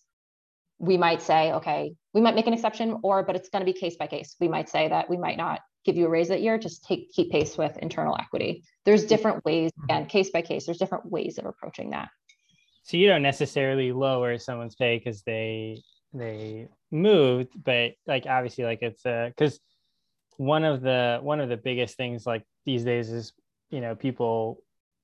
we 0.78 0.96
might 0.96 1.24
say, 1.24 1.52
okay, 1.54 1.96
we 2.14 2.22
might 2.22 2.36
make 2.36 2.46
an 2.46 2.54
exception, 2.54 3.00
or 3.02 3.24
but 3.24 3.36
it's 3.36 3.50
going 3.50 3.66
to 3.66 3.72
be 3.72 3.78
case 3.78 3.98
by 3.98 4.06
case. 4.06 4.36
We 4.40 4.48
might 4.48 4.70
say 4.70 4.90
that 4.90 5.10
we 5.10 5.18
might 5.18 5.38
not 5.38 5.62
give 5.86 5.98
you 5.98 6.06
a 6.06 6.10
raise 6.10 6.28
that 6.28 6.42
year, 6.42 6.60
just 6.60 6.86
take 6.86 7.12
keep 7.12 7.32
pace 7.32 7.58
with 7.58 7.78
internal 7.80 8.16
equity. 8.20 8.64
There's 8.86 9.06
different 9.06 9.44
ways, 9.44 9.72
mm-hmm. 9.72 9.86
again, 9.86 10.06
case 10.06 10.30
by 10.30 10.44
case. 10.44 10.68
There's 10.68 10.78
different 10.78 11.10
ways 11.10 11.40
of 11.40 11.46
approaching 11.46 11.90
that. 11.92 12.10
So 12.84 12.98
you 12.98 13.08
don't 13.08 13.24
necessarily 13.24 13.92
lower 13.92 14.38
someone's 14.38 14.76
pay 14.76 15.00
because 15.00 15.24
they 15.24 15.82
they 16.14 16.68
moved 16.92 17.50
but 17.64 17.94
like 18.08 18.26
obviously 18.28 18.64
like 18.64 18.82
it's 18.82 19.06
uh 19.06 19.30
because 19.30 19.60
one 20.38 20.64
of 20.64 20.82
the 20.82 21.20
one 21.22 21.40
of 21.40 21.50
the 21.50 21.58
biggest 21.58 21.98
things 21.98 22.26
like 22.26 22.44
these 22.66 22.84
days 22.84 23.12
is 23.12 23.34
you 23.70 23.82
know 23.82 23.96
people 23.96 24.62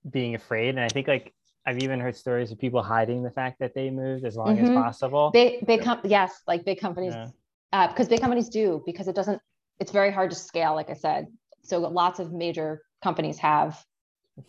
being 0.10 0.36
afraid 0.36 0.70
and 0.70 0.80
i 0.80 0.88
think 0.88 1.08
like 1.08 1.34
i've 1.66 1.80
even 1.80 2.00
heard 2.00 2.16
stories 2.16 2.52
of 2.52 2.58
people 2.58 2.82
hiding 2.82 3.22
the 3.22 3.30
fact 3.30 3.60
that 3.60 3.74
they 3.76 3.90
moved 3.90 4.26
as 4.26 4.36
long 4.36 4.56
mm-hmm. 4.56 4.66
as 4.66 4.72
possible 4.72 5.30
big 5.32 5.66
big 5.66 5.84
com- 5.84 6.00
yes 6.04 6.42
like 6.48 6.66
big 6.66 6.80
companies 6.80 7.14
yeah. 7.14 7.30
uh, 7.74 7.88
because 7.88 8.08
big 8.08 8.22
companies 8.22 8.50
do 8.50 8.82
because 8.86 9.08
it 9.08 9.16
doesn't 9.16 9.42
it's 9.80 9.92
very 9.92 10.12
hard 10.12 10.30
to 10.30 10.36
scale 10.36 10.74
like 10.74 10.90
i 10.90 10.94
said 10.94 11.28
so 11.64 11.80
lots 11.80 12.20
of 12.20 12.32
major 12.32 12.82
companies 13.04 13.38
have 13.38 13.84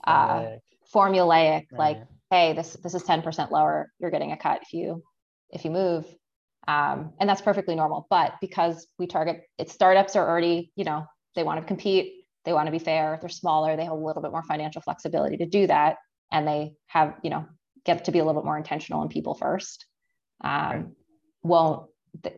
formulaic, 0.06 0.56
uh, 0.56 0.58
formulaic 0.94 1.66
right. 1.72 1.78
like 1.78 1.98
hey 2.30 2.52
this 2.54 2.74
this 2.82 2.94
is 2.94 3.02
10% 3.02 3.50
lower 3.50 3.90
you're 3.98 4.10
getting 4.10 4.32
a 4.32 4.36
cut 4.36 4.60
if 4.62 4.72
you 4.72 5.02
if 5.50 5.64
you 5.64 5.70
move 5.70 6.06
um, 6.68 7.12
and 7.20 7.28
that's 7.28 7.42
perfectly 7.42 7.74
normal. 7.74 8.06
But 8.10 8.34
because 8.40 8.86
we 8.98 9.06
target 9.06 9.42
it, 9.58 9.70
startups 9.70 10.16
are 10.16 10.28
already, 10.28 10.72
you 10.76 10.84
know, 10.84 11.06
they 11.34 11.42
want 11.42 11.60
to 11.60 11.66
compete, 11.66 12.24
they 12.44 12.52
want 12.52 12.66
to 12.66 12.72
be 12.72 12.78
fair, 12.78 13.18
they're 13.20 13.28
smaller, 13.28 13.76
they 13.76 13.84
have 13.84 13.92
a 13.92 13.96
little 13.96 14.22
bit 14.22 14.32
more 14.32 14.42
financial 14.42 14.82
flexibility 14.82 15.36
to 15.38 15.46
do 15.46 15.66
that. 15.66 15.96
And 16.32 16.46
they 16.46 16.72
have, 16.88 17.14
you 17.22 17.30
know, 17.30 17.46
get 17.84 18.04
to 18.06 18.12
be 18.12 18.18
a 18.18 18.24
little 18.24 18.40
bit 18.40 18.46
more 18.46 18.56
intentional 18.56 19.02
and 19.02 19.10
people 19.10 19.34
first. 19.34 19.86
Um, 20.42 20.50
right. 20.52 20.84
Won't 21.42 21.88
they, 22.22 22.36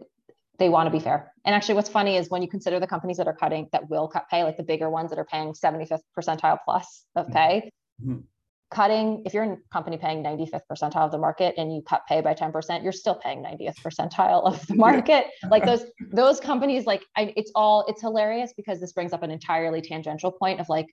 they 0.59 0.69
want 0.69 0.89
to 0.89 0.91
be 0.91 1.01
fair. 1.01 1.33
And 1.45 1.55
actually, 1.55 1.77
what's 1.77 1.89
funny 1.89 2.17
is 2.17 2.29
when 2.29 2.43
you 2.43 2.49
consider 2.49 2.81
the 2.81 2.87
companies 2.87 3.17
that 3.17 3.29
are 3.29 3.35
cutting 3.35 3.69
that 3.73 3.89
will 3.89 4.09
cut 4.09 4.29
pay, 4.29 4.45
like 4.45 4.57
the 4.57 4.63
bigger 4.63 4.91
ones 4.91 5.11
that 5.11 5.19
are 5.19 5.25
paying 5.25 5.53
75th 5.53 6.01
percentile 6.19 6.59
plus 6.65 7.05
of 7.17 7.27
mm-hmm. 7.27 7.35
pay, 7.35 7.71
mm-hmm 8.03 8.19
cutting 8.71 9.23
if 9.25 9.33
you're 9.33 9.45
in 9.45 9.59
company 9.73 9.97
paying 9.97 10.23
95th 10.23 10.61
percentile 10.71 11.07
of 11.07 11.11
the 11.11 11.19
market 11.19 11.55
and 11.57 11.75
you 11.75 11.81
cut 11.83 12.03
pay 12.07 12.21
by 12.21 12.35
10% 12.35 12.83
you're 12.83 12.93
still 12.93 13.15
paying 13.15 13.43
90th 13.43 13.77
percentile 13.77 14.45
of 14.45 14.67
the 14.67 14.75
market. 14.87 15.27
Like 15.51 15.65
those 15.65 15.85
those 16.13 16.39
companies 16.39 16.87
like 16.87 17.03
I, 17.17 17.33
it's 17.37 17.51
all 17.55 17.85
it's 17.89 18.01
hilarious 18.01 18.53
because 18.57 18.81
this 18.81 18.93
brings 18.93 19.13
up 19.13 19.23
an 19.23 19.31
entirely 19.31 19.81
tangential 19.81 20.33
point 20.33 20.61
of 20.61 20.69
like 20.69 20.87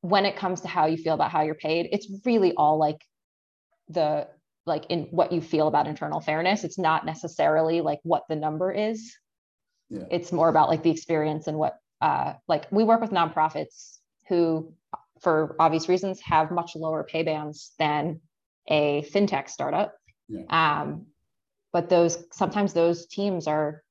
when 0.00 0.24
it 0.24 0.36
comes 0.36 0.62
to 0.62 0.68
how 0.68 0.86
you 0.86 0.96
feel 0.96 1.14
about 1.14 1.30
how 1.30 1.42
you're 1.42 1.54
paid 1.54 1.88
it's 1.92 2.08
really 2.24 2.52
all 2.54 2.78
like 2.78 2.98
the 3.88 4.26
like 4.64 4.86
in 4.88 5.02
what 5.10 5.32
you 5.32 5.40
feel 5.40 5.66
about 5.66 5.86
internal 5.86 6.20
fairness. 6.20 6.64
It's 6.64 6.78
not 6.78 7.04
necessarily 7.04 7.80
like 7.80 7.98
what 8.04 8.24
the 8.28 8.36
number 8.36 8.72
is. 8.72 9.16
Yeah. 9.90 10.04
it's 10.10 10.32
more 10.32 10.48
about 10.48 10.70
like 10.70 10.82
the 10.82 10.90
experience 10.90 11.48
and 11.48 11.58
what 11.58 11.76
uh 12.00 12.32
like 12.48 12.64
we 12.72 12.82
work 12.82 13.02
with 13.02 13.10
nonprofits 13.10 13.98
who 14.26 14.72
for 15.22 15.56
obvious 15.58 15.88
reasons, 15.88 16.20
have 16.20 16.50
much 16.50 16.74
lower 16.74 17.04
pay 17.04 17.22
bands 17.22 17.72
than 17.78 18.20
a 18.68 19.02
fintech 19.12 19.48
startup. 19.48 19.94
Yeah. 20.28 20.44
Um, 20.48 21.06
but 21.72 21.88
those 21.88 22.24
sometimes 22.32 22.74
those 22.74 23.06
teams 23.06 23.46
are 23.46 23.82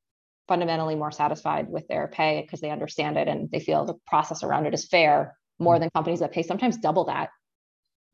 fundamentally 0.48 0.96
more 0.96 1.12
satisfied 1.12 1.70
with 1.70 1.88
their 1.88 2.08
pay 2.08 2.42
because 2.42 2.62
they 2.62 2.70
understand 2.70 3.18
it 3.18 3.28
and 3.28 3.50
they 3.52 3.60
feel 3.60 3.86
the 3.86 3.96
process 4.08 4.44
around 4.44 4.66
it 4.66 4.74
is 4.74 4.88
fair 4.88 5.36
more 5.60 5.80
than 5.80 5.90
companies 5.92 6.20
that 6.20 6.32
pay 6.32 6.44
sometimes 6.44 6.78
double 6.78 7.06
that 7.06 7.30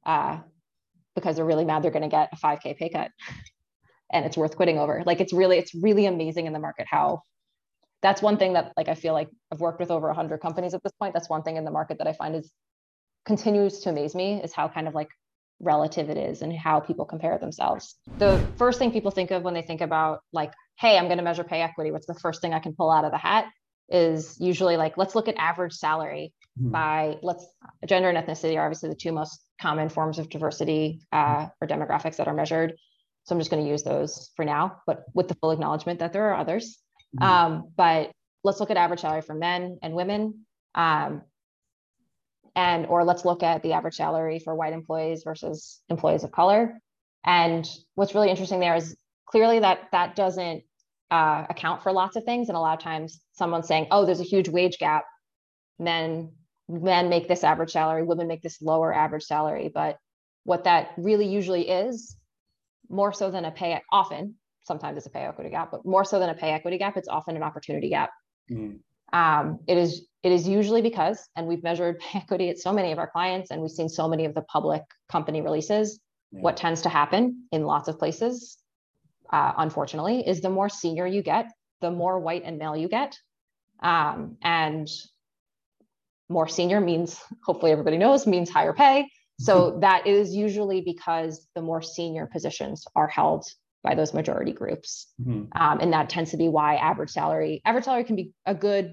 uh, 0.06 0.38
because 1.16 1.36
they're 1.36 1.46
really 1.46 1.66
mad 1.66 1.82
they're 1.82 1.92
going 1.92 2.04
to 2.04 2.10
get 2.10 2.30
a 2.32 2.36
5k 2.36 2.78
pay 2.78 2.90
cut 2.90 3.12
and 4.12 4.26
it's 4.26 4.38
worth 4.38 4.56
quitting 4.56 4.78
over 4.78 5.04
like 5.06 5.20
it's 5.20 5.34
really 5.34 5.58
it's 5.58 5.74
really 5.74 6.06
amazing 6.06 6.46
in 6.46 6.54
the 6.54 6.60
market 6.60 6.86
how 6.90 7.22
that's 8.02 8.22
one 8.22 8.38
thing 8.38 8.54
that 8.54 8.72
like 8.78 8.88
i 8.88 8.94
feel 8.94 9.14
like 9.14 9.30
i've 9.52 9.60
worked 9.60 9.80
with 9.80 9.90
over 9.90 10.08
100 10.08 10.40
companies 10.40 10.74
at 10.74 10.84
this 10.84 10.94
point 11.00 11.14
that's 11.14 11.30
one 11.30 11.42
thing 11.42 11.58
in 11.58 11.66
the 11.66 11.72
market 11.72 11.98
that 11.98 12.08
i 12.08 12.14
find 12.14 12.36
is 12.36 12.52
continues 13.28 13.80
to 13.82 13.90
amaze 13.90 14.16
me 14.16 14.42
is 14.42 14.54
how 14.54 14.70
kind 14.70 14.88
of 14.88 14.96
like 14.96 15.10
relative 15.60 16.10
it 16.10 16.18
is 16.18 16.42
and 16.42 16.56
how 16.56 16.80
people 16.80 17.06
compare 17.06 17.38
themselves. 17.38 17.96
The 18.18 18.44
first 18.58 18.80
thing 18.80 18.92
people 18.92 19.12
think 19.12 19.32
of 19.32 19.44
when 19.44 19.54
they 19.54 19.62
think 19.62 19.82
about 19.82 20.22
like, 20.32 20.54
hey, 20.80 20.98
I'm 20.98 21.06
going 21.06 21.18
to 21.18 21.24
measure 21.24 21.44
pay 21.44 21.62
equity, 21.62 21.92
what's 21.92 22.08
the 22.08 22.14
first 22.16 22.42
thing 22.42 22.54
I 22.54 22.60
can 22.60 22.74
pull 22.74 22.90
out 22.90 23.04
of 23.04 23.12
the 23.12 23.18
hat 23.18 23.46
is 23.90 24.38
usually 24.40 24.78
like, 24.78 24.98
let's 24.98 25.14
look 25.14 25.28
at 25.28 25.36
average 25.38 25.74
salary 25.74 26.34
mm-hmm. 26.60 26.72
by 26.72 27.18
let's 27.22 27.46
gender 27.86 28.10
and 28.10 28.18
ethnicity 28.18 28.56
are 28.58 28.66
obviously 28.66 28.90
the 28.90 28.96
two 28.96 29.12
most 29.12 29.42
common 29.62 29.90
forms 29.90 30.20
of 30.20 30.30
diversity 30.30 31.02
uh, 31.12 31.48
or 31.62 31.68
demographics 31.68 32.18
that 32.18 32.28
are 32.28 32.34
measured. 32.34 32.76
So 33.26 33.36
I'm 33.36 33.40
just 33.40 33.52
going 33.52 33.64
to 33.64 33.70
use 33.70 33.84
those 33.84 34.32
for 34.38 34.46
now, 34.46 34.82
but 34.88 35.04
with 35.14 35.28
the 35.28 35.36
full 35.36 35.52
acknowledgement 35.52 36.00
that 36.00 36.14
there 36.14 36.30
are 36.30 36.36
others. 36.36 36.78
Mm-hmm. 37.20 37.24
Um, 37.24 37.72
but 37.76 38.12
let's 38.44 38.62
look 38.62 38.72
at 38.72 38.78
average 38.78 39.02
salary 39.02 39.22
for 39.22 39.36
men 39.36 39.80
and 39.82 39.94
women. 39.94 40.46
Um, 40.76 41.24
and 42.58 42.88
or 42.88 43.06
let's 43.06 43.24
look 43.24 43.44
at 43.44 43.62
the 43.62 43.74
average 43.74 43.94
salary 43.94 44.40
for 44.40 44.56
white 44.56 44.74
employees 44.74 45.22
versus 45.24 45.80
employees 45.90 46.24
of 46.24 46.32
color. 46.32 46.82
And 47.24 47.70
what's 47.94 48.16
really 48.16 48.32
interesting 48.32 48.60
there 48.60 48.76
is 48.76 48.98
clearly 49.28 49.60
that 49.60 49.90
that 49.92 50.16
doesn't 50.16 50.64
uh, 51.12 51.46
account 51.50 51.84
for 51.84 51.92
lots 51.92 52.16
of 52.16 52.24
things. 52.24 52.50
And 52.50 52.58
a 52.58 52.60
lot 52.60 52.76
of 52.76 52.84
times 52.84 53.22
someone's 53.34 53.68
saying 53.68 53.88
oh 53.92 54.06
there's 54.06 54.20
a 54.20 54.24
huge 54.24 54.50
wage 54.50 54.80
gap. 54.80 55.06
Men 55.78 56.32
men 56.68 57.10
make 57.10 57.28
this 57.28 57.44
average 57.44 57.72
salary 57.72 58.04
women 58.04 58.28
make 58.28 58.42
this 58.42 58.60
lower 58.60 58.92
average 58.92 59.24
salary. 59.24 59.70
But 59.72 60.00
what 60.44 60.64
that 60.64 60.94
really 60.98 61.28
usually 61.28 61.70
is 61.70 62.18
more 62.90 63.14
so 63.14 63.30
than 63.30 63.46
a 63.46 63.52
pay 63.52 63.80
often 63.92 64.36
sometimes 64.64 64.98
it's 64.98 65.06
a 65.06 65.10
pay 65.10 65.26
equity 65.26 65.50
gap 65.50 65.72
but 65.72 65.86
more 65.86 66.04
so 66.04 66.20
than 66.20 66.30
a 66.30 66.34
pay 66.34 66.52
equity 66.52 66.78
gap 66.78 66.98
it's 66.98 67.08
often 67.08 67.36
an 67.36 67.44
opportunity 67.44 67.90
gap. 67.90 68.10
Mm. 68.50 68.80
Um, 69.14 69.60
it 69.68 69.78
is 69.78 70.06
it 70.24 70.32
is 70.32 70.48
usually 70.48 70.82
because, 70.82 71.30
and 71.36 71.48
we've 71.48 71.64
measured 71.64 72.02
equity 72.14 72.50
at 72.50 72.60
so 72.60 72.74
many 72.74 72.92
of 72.92 73.00
our 73.00 73.08
clients, 73.10 73.52
and 73.52 73.62
we've 73.62 73.72
seen 73.72 73.90
so 73.90 74.08
many 74.08 74.26
of 74.26 74.34
the 74.34 74.42
public 74.42 74.84
company 75.10 75.42
releases. 75.42 76.00
Yeah. 76.32 76.42
What 76.42 76.58
tends 76.58 76.82
to 76.82 76.90
happen 76.90 77.48
in 77.52 77.64
lots 77.64 77.88
of 77.88 77.98
places, 77.98 78.58
uh, 79.32 79.54
unfortunately, 79.58 80.28
is 80.28 80.42
the 80.42 80.50
more 80.50 80.70
senior 80.70 81.08
you 81.08 81.22
get, 81.22 81.52
the 81.80 81.92
more 81.92 82.20
white 82.20 82.44
and 82.44 82.58
male 82.58 82.76
you 82.76 82.90
get. 82.90 83.18
Um, 83.80 84.38
and 84.42 84.90
more 86.30 86.48
senior 86.48 86.82
means, 86.82 87.22
hopefully 87.46 87.72
everybody 87.72 87.98
knows, 87.98 88.28
means 88.28 88.50
higher 88.50 88.74
pay. 88.74 89.08
So 89.40 89.78
that 89.82 90.08
is 90.08 90.36
usually 90.36 90.82
because 90.82 91.48
the 91.56 91.62
more 91.62 91.82
senior 91.82 92.26
positions 92.26 92.86
are 92.96 93.08
held 93.08 93.46
by 93.88 93.96
those 93.96 94.14
majority 94.14 94.52
groups. 94.52 95.08
Mm-hmm. 95.22 95.46
Um, 95.62 95.80
and 95.80 95.94
that 95.94 96.10
tends 96.10 96.32
to 96.32 96.38
be 96.38 96.50
why 96.50 96.76
average 96.76 97.12
salary, 97.12 97.62
average 97.64 97.86
salary 97.86 98.04
can 98.04 98.18
be 98.18 98.32
a 98.46 98.56
good 98.68 98.86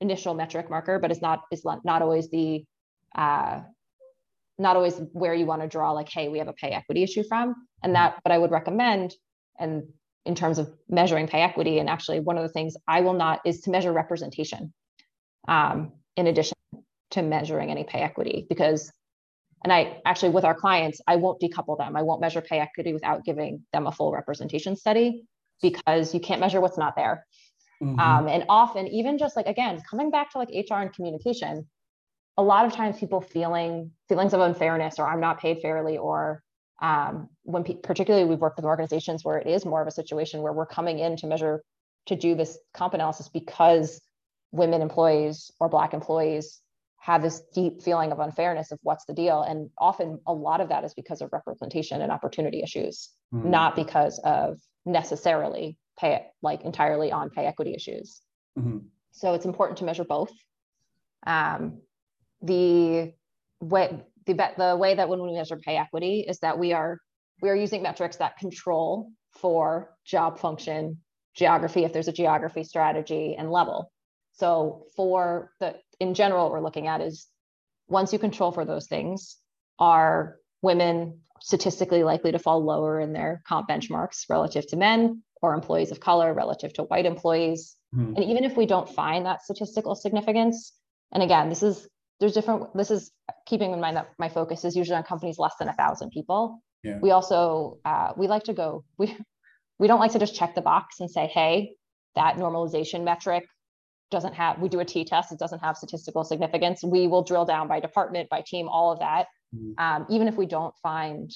initial 0.00 0.34
metric 0.34 0.68
marker, 0.68 0.98
but 0.98 1.10
it's 1.10 1.22
not 1.22 1.38
it's 1.50 1.64
not 1.64 2.02
always 2.02 2.30
the 2.30 2.64
uh, 3.14 3.60
not 4.58 4.76
always 4.76 5.00
where 5.12 5.34
you 5.34 5.46
want 5.46 5.62
to 5.62 5.68
draw 5.68 5.92
like, 5.92 6.10
hey, 6.10 6.28
we 6.28 6.38
have 6.38 6.48
a 6.48 6.52
pay 6.52 6.70
equity 6.70 7.02
issue 7.02 7.24
from. 7.30 7.54
And 7.82 7.94
that, 7.94 8.20
but 8.24 8.32
I 8.32 8.38
would 8.38 8.50
recommend, 8.50 9.14
and 9.58 9.84
in 10.26 10.34
terms 10.34 10.58
of 10.58 10.70
measuring 10.88 11.28
pay 11.28 11.40
equity, 11.40 11.78
and 11.78 11.88
actually 11.88 12.20
one 12.20 12.36
of 12.36 12.42
the 12.42 12.54
things 12.56 12.76
I 12.86 13.00
will 13.00 13.14
not 13.14 13.40
is 13.46 13.62
to 13.62 13.70
measure 13.70 13.92
representation, 13.92 14.74
um, 15.46 15.92
in 16.16 16.26
addition 16.26 16.56
to 17.12 17.22
measuring 17.22 17.70
any 17.70 17.84
pay 17.84 18.00
equity, 18.00 18.46
because 18.48 18.92
and 19.64 19.72
I 19.72 20.00
actually 20.04 20.30
with 20.30 20.44
our 20.44 20.54
clients, 20.54 21.00
I 21.06 21.16
won't 21.16 21.40
decouple 21.40 21.78
them. 21.78 21.96
I 21.96 22.02
won't 22.02 22.20
measure 22.20 22.40
pay 22.40 22.58
equity 22.60 22.92
without 22.92 23.24
giving 23.24 23.64
them 23.72 23.86
a 23.86 23.92
full 23.92 24.12
representation 24.12 24.76
study 24.76 25.24
because 25.62 26.14
you 26.14 26.20
can't 26.20 26.40
measure 26.40 26.60
what's 26.60 26.78
not 26.78 26.94
there. 26.96 27.26
Mm-hmm. 27.82 27.98
Um, 27.98 28.28
and 28.28 28.44
often, 28.48 28.86
even 28.88 29.18
just 29.18 29.36
like 29.36 29.46
again, 29.46 29.80
coming 29.88 30.10
back 30.10 30.30
to 30.32 30.38
like 30.38 30.48
HR 30.48 30.76
and 30.76 30.92
communication, 30.92 31.68
a 32.36 32.42
lot 32.42 32.66
of 32.66 32.72
times 32.72 32.98
people 32.98 33.20
feeling 33.20 33.90
feelings 34.08 34.32
of 34.32 34.40
unfairness 34.40 34.98
or 34.98 35.08
I'm 35.08 35.20
not 35.20 35.40
paid 35.40 35.60
fairly 35.60 35.98
or 35.98 36.42
um, 36.80 37.28
when 37.42 37.64
pe- 37.64 37.76
particularly 37.76 38.28
we've 38.28 38.38
worked 38.38 38.56
with 38.56 38.64
organizations 38.64 39.24
where 39.24 39.38
it 39.38 39.48
is 39.48 39.64
more 39.64 39.82
of 39.82 39.88
a 39.88 39.92
situation 39.92 40.42
where 40.42 40.52
we're 40.52 40.66
coming 40.66 41.00
in 41.00 41.16
to 41.16 41.26
measure 41.26 41.62
to 42.06 42.16
do 42.16 42.34
this 42.34 42.56
comp 42.74 42.94
analysis 42.94 43.28
because 43.28 44.00
women 44.52 44.80
employees 44.80 45.50
or 45.60 45.68
black 45.68 45.92
employees 45.92 46.60
have 47.08 47.22
this 47.22 47.40
deep 47.54 47.80
feeling 47.80 48.12
of 48.12 48.20
unfairness 48.20 48.70
of 48.70 48.78
what's 48.82 49.06
the 49.06 49.14
deal 49.14 49.40
and 49.40 49.70
often 49.78 50.20
a 50.26 50.32
lot 50.32 50.60
of 50.60 50.68
that 50.68 50.84
is 50.84 50.92
because 50.92 51.22
of 51.22 51.30
representation 51.32 52.02
and 52.02 52.12
opportunity 52.12 52.60
issues 52.62 53.08
mm. 53.32 53.46
not 53.46 53.74
because 53.74 54.20
of 54.24 54.58
necessarily 54.84 55.78
pay 55.98 56.26
like 56.42 56.60
entirely 56.66 57.10
on 57.10 57.30
pay 57.30 57.46
equity 57.46 57.72
issues 57.74 58.20
mm-hmm. 58.58 58.76
so 59.10 59.32
it's 59.32 59.46
important 59.46 59.78
to 59.78 59.84
measure 59.84 60.04
both 60.04 60.30
um, 61.26 61.80
the 62.42 63.14
way 63.62 64.04
the, 64.26 64.34
the 64.58 64.76
way 64.76 64.94
that 64.94 65.08
when 65.08 65.22
we 65.22 65.32
measure 65.32 65.56
pay 65.56 65.78
equity 65.78 66.26
is 66.28 66.38
that 66.40 66.58
we 66.58 66.74
are 66.74 66.98
we 67.40 67.48
are 67.48 67.56
using 67.56 67.82
metrics 67.82 68.16
that 68.16 68.36
control 68.36 69.10
for 69.30 69.94
job 70.04 70.38
function 70.38 70.98
geography 71.34 71.84
if 71.84 71.94
there's 71.94 72.08
a 72.08 72.12
geography 72.12 72.64
strategy 72.64 73.34
and 73.38 73.50
level 73.50 73.90
so 74.38 74.84
for 74.96 75.52
the 75.60 75.74
in 76.00 76.14
general 76.14 76.44
what 76.44 76.52
we're 76.52 76.60
looking 76.60 76.86
at 76.86 77.00
is 77.00 77.26
once 77.88 78.12
you 78.12 78.18
control 78.18 78.52
for 78.52 78.64
those 78.64 78.86
things 78.86 79.36
are 79.78 80.36
women 80.62 81.20
statistically 81.40 82.02
likely 82.02 82.32
to 82.32 82.38
fall 82.38 82.64
lower 82.64 83.00
in 83.00 83.12
their 83.12 83.42
comp 83.46 83.68
benchmarks 83.68 84.24
relative 84.28 84.66
to 84.66 84.76
men 84.76 85.22
or 85.40 85.54
employees 85.54 85.90
of 85.90 86.00
color 86.00 86.34
relative 86.34 86.72
to 86.72 86.82
white 86.84 87.06
employees 87.06 87.76
mm-hmm. 87.94 88.14
and 88.16 88.24
even 88.24 88.44
if 88.44 88.56
we 88.56 88.66
don't 88.66 88.88
find 88.88 89.26
that 89.26 89.42
statistical 89.42 89.94
significance 89.94 90.72
and 91.12 91.22
again 91.22 91.48
this 91.48 91.62
is 91.62 91.88
there's 92.20 92.32
different 92.32 92.74
this 92.76 92.90
is 92.90 93.12
keeping 93.46 93.72
in 93.72 93.80
mind 93.80 93.96
that 93.96 94.08
my 94.18 94.28
focus 94.28 94.64
is 94.64 94.76
usually 94.76 94.96
on 94.96 95.02
companies 95.04 95.38
less 95.38 95.54
than 95.58 95.68
a 95.68 95.74
thousand 95.74 96.10
people 96.10 96.60
yeah. 96.82 96.98
we 97.00 97.10
also 97.10 97.78
uh, 97.84 98.12
we 98.16 98.26
like 98.26 98.44
to 98.44 98.52
go 98.52 98.84
we 98.98 99.16
we 99.78 99.86
don't 99.86 100.00
like 100.00 100.12
to 100.12 100.18
just 100.18 100.34
check 100.34 100.54
the 100.54 100.60
box 100.60 101.00
and 101.00 101.10
say 101.10 101.26
hey 101.26 101.72
that 102.14 102.36
normalization 102.36 103.04
metric 103.04 103.44
doesn't 104.10 104.34
have 104.34 104.58
we 104.60 104.68
do 104.68 104.80
a 104.80 104.84
t-test 104.84 105.32
it 105.32 105.38
doesn't 105.38 105.60
have 105.60 105.76
statistical 105.76 106.24
significance 106.24 106.82
we 106.82 107.06
will 107.06 107.22
drill 107.22 107.44
down 107.44 107.68
by 107.68 107.80
department 107.80 108.28
by 108.28 108.40
team 108.40 108.68
all 108.68 108.92
of 108.92 108.98
that 109.00 109.26
mm-hmm. 109.54 109.72
um, 109.78 110.06
even 110.08 110.28
if 110.28 110.36
we 110.36 110.46
don't 110.46 110.74
find 110.82 111.30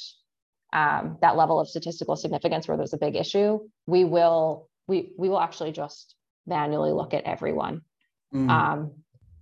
um, 0.72 1.18
that 1.20 1.36
level 1.36 1.60
of 1.60 1.68
statistical 1.68 2.16
significance 2.16 2.66
where 2.66 2.76
there's 2.76 2.94
a 2.94 2.98
big 2.98 3.14
issue 3.16 3.58
we 3.86 4.04
will 4.04 4.68
we 4.88 5.12
we 5.18 5.28
will 5.28 5.40
actually 5.40 5.72
just 5.72 6.14
manually 6.46 6.92
look 6.92 7.14
at 7.14 7.24
everyone 7.24 7.82
mm-hmm. 8.34 8.48
um, 8.50 8.92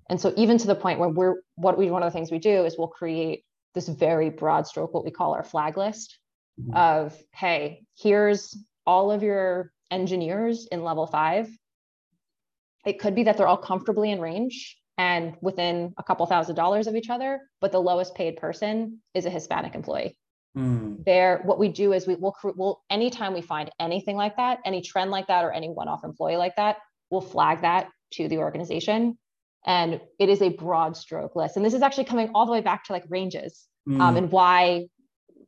and 0.08 0.20
so 0.20 0.34
even 0.36 0.58
to 0.58 0.66
the 0.66 0.74
point 0.74 0.98
where 0.98 1.08
we're 1.08 1.36
what 1.54 1.78
we 1.78 1.90
one 1.90 2.02
of 2.02 2.12
the 2.12 2.16
things 2.16 2.30
we 2.30 2.38
do 2.38 2.64
is 2.64 2.76
we'll 2.76 2.88
create 2.88 3.44
this 3.74 3.88
very 3.88 4.30
broad 4.30 4.66
stroke, 4.66 4.92
what 4.92 5.04
we 5.04 5.10
call 5.10 5.34
our 5.34 5.44
flag 5.44 5.76
list 5.76 6.18
mm-hmm. 6.60 6.74
of, 6.74 7.16
hey, 7.34 7.84
here's 7.96 8.56
all 8.86 9.12
of 9.12 9.22
your 9.22 9.72
engineers 9.90 10.66
in 10.70 10.82
level 10.82 11.06
five. 11.06 11.48
It 12.86 12.98
could 12.98 13.14
be 13.14 13.24
that 13.24 13.36
they're 13.36 13.46
all 13.46 13.56
comfortably 13.56 14.10
in 14.10 14.20
range 14.20 14.76
and 14.96 15.36
within 15.40 15.94
a 15.98 16.02
couple 16.02 16.26
thousand 16.26 16.56
dollars 16.56 16.86
of 16.86 16.94
each 16.94 17.10
other, 17.10 17.40
but 17.60 17.72
the 17.72 17.80
lowest 17.80 18.14
paid 18.14 18.36
person 18.36 19.00
is 19.14 19.26
a 19.26 19.30
Hispanic 19.30 19.74
employee. 19.74 20.16
Mm. 20.56 21.04
There, 21.04 21.40
what 21.44 21.58
we 21.58 21.68
do 21.68 21.92
is 21.92 22.06
we 22.06 22.16
will 22.16 22.36
we'll 22.42 22.82
anytime 22.90 23.32
we 23.32 23.40
find 23.40 23.70
anything 23.78 24.16
like 24.16 24.36
that, 24.36 24.58
any 24.64 24.82
trend 24.82 25.10
like 25.10 25.28
that, 25.28 25.44
or 25.44 25.52
any 25.52 25.68
one-off 25.68 26.04
employee 26.04 26.36
like 26.36 26.56
that, 26.56 26.78
we'll 27.10 27.20
flag 27.20 27.62
that 27.62 27.88
to 28.12 28.28
the 28.28 28.38
organization 28.38 29.16
and 29.66 30.00
it 30.18 30.28
is 30.28 30.40
a 30.40 30.48
broad 30.48 30.96
stroke 30.96 31.36
list 31.36 31.56
and 31.56 31.64
this 31.64 31.74
is 31.74 31.82
actually 31.82 32.04
coming 32.04 32.30
all 32.34 32.46
the 32.46 32.52
way 32.52 32.60
back 32.60 32.84
to 32.84 32.92
like 32.92 33.04
ranges 33.08 33.66
mm. 33.88 34.00
um, 34.00 34.16
and 34.16 34.30
why 34.30 34.86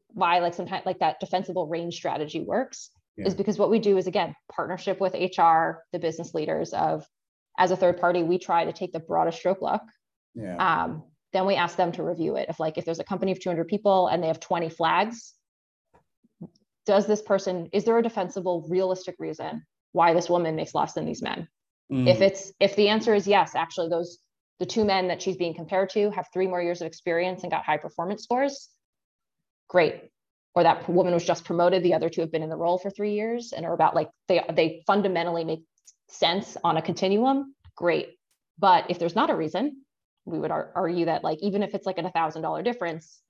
why 0.09 0.40
like 0.40 0.55
sometimes 0.55 0.85
like 0.85 0.99
that 0.99 1.18
defensible 1.18 1.66
range 1.66 1.95
strategy 1.95 2.40
works 2.40 2.90
yeah. 3.16 3.27
is 3.27 3.35
because 3.35 3.59
what 3.59 3.71
we 3.71 3.79
do 3.79 3.97
is 3.97 4.07
again 4.07 4.35
partnership 4.55 5.01
with 5.01 5.14
hr 5.14 5.83
the 5.92 5.99
business 5.99 6.35
leaders 6.35 6.73
of 6.73 7.07
as 7.62 7.70
a 7.70 7.77
third 7.77 7.98
party 7.98 8.22
we 8.22 8.38
try 8.38 8.64
to 8.64 8.72
take 8.72 8.92
the 8.92 9.01
broadest 9.01 9.38
stroke 9.38 9.62
look 9.62 9.83
yeah. 10.35 10.57
um, 10.57 11.03
then 11.33 11.46
we 11.46 11.55
ask 11.55 11.77
them 11.77 11.92
to 11.92 12.03
review 12.03 12.37
it 12.37 12.46
if 12.48 12.61
like 12.61 12.77
if 12.79 12.85
there's 12.85 13.01
a 13.01 13.05
company 13.05 13.33
of 13.33 13.40
200 13.40 13.66
people 13.68 14.09
and 14.09 14.22
they 14.22 14.29
have 14.29 14.40
20 14.40 14.68
flags 14.68 15.35
does 16.87 17.07
this 17.07 17.22
person 17.22 17.68
is 17.72 17.85
there 17.85 17.98
a 17.98 18.03
defensible 18.03 18.66
realistic 18.68 19.14
reason 19.18 19.62
why 19.92 20.14
this 20.14 20.29
woman 20.29 20.57
makes 20.57 20.75
less 20.75 20.94
than 20.94 21.07
these 21.07 21.22
men 21.22 21.48
Mm. 21.92 22.09
If 22.09 22.20
it's 22.20 22.53
if 22.59 22.75
the 22.75 22.88
answer 22.88 23.14
is 23.14 23.27
yes, 23.27 23.55
actually 23.55 23.90
those 23.90 24.18
the 24.59 24.66
two 24.66 24.85
men 24.85 25.09
that 25.09 25.20
she's 25.20 25.37
being 25.37 25.55
compared 25.55 25.90
to 25.90 26.11
have 26.11 26.27
three 26.33 26.46
more 26.46 26.62
years 26.62 26.81
of 26.81 26.87
experience 26.87 27.42
and 27.42 27.51
got 27.51 27.64
high 27.64 27.77
performance 27.77 28.22
scores, 28.22 28.68
great. 29.68 30.09
Or 30.55 30.62
that 30.62 30.88
woman 30.88 31.14
was 31.14 31.25
just 31.25 31.44
promoted, 31.44 31.83
the 31.83 31.94
other 31.94 32.09
two 32.09 32.20
have 32.20 32.31
been 32.31 32.42
in 32.42 32.51
the 32.51 32.57
role 32.57 32.79
for 32.79 32.90
three 32.90 33.14
years 33.14 33.53
and 33.53 33.64
are 33.66 33.75
about 33.75 33.94
like 33.94 34.09
they 34.29 34.42
they 34.53 34.83
fundamentally 34.87 35.44
make 35.44 35.64
sense 36.12 36.57
on 36.62 36.77
a 36.77 36.83
continuum, 36.83 37.55
great. 37.77 38.16
But 38.59 38.90
if 38.90 38.98
there's 38.98 39.16
not 39.16 39.31
a 39.31 39.35
reason, 39.35 39.83
we 40.25 40.38
would 40.38 40.51
ar- 40.51 40.72
argue 40.75 41.07
that 41.07 41.25
like 41.25 41.38
even 41.42 41.62
if 41.62 41.75
it's 41.75 41.87
like 41.87 41.98
a 41.98 42.11
thousand 42.11 42.42
dollar 42.42 42.62
difference, 42.62 43.20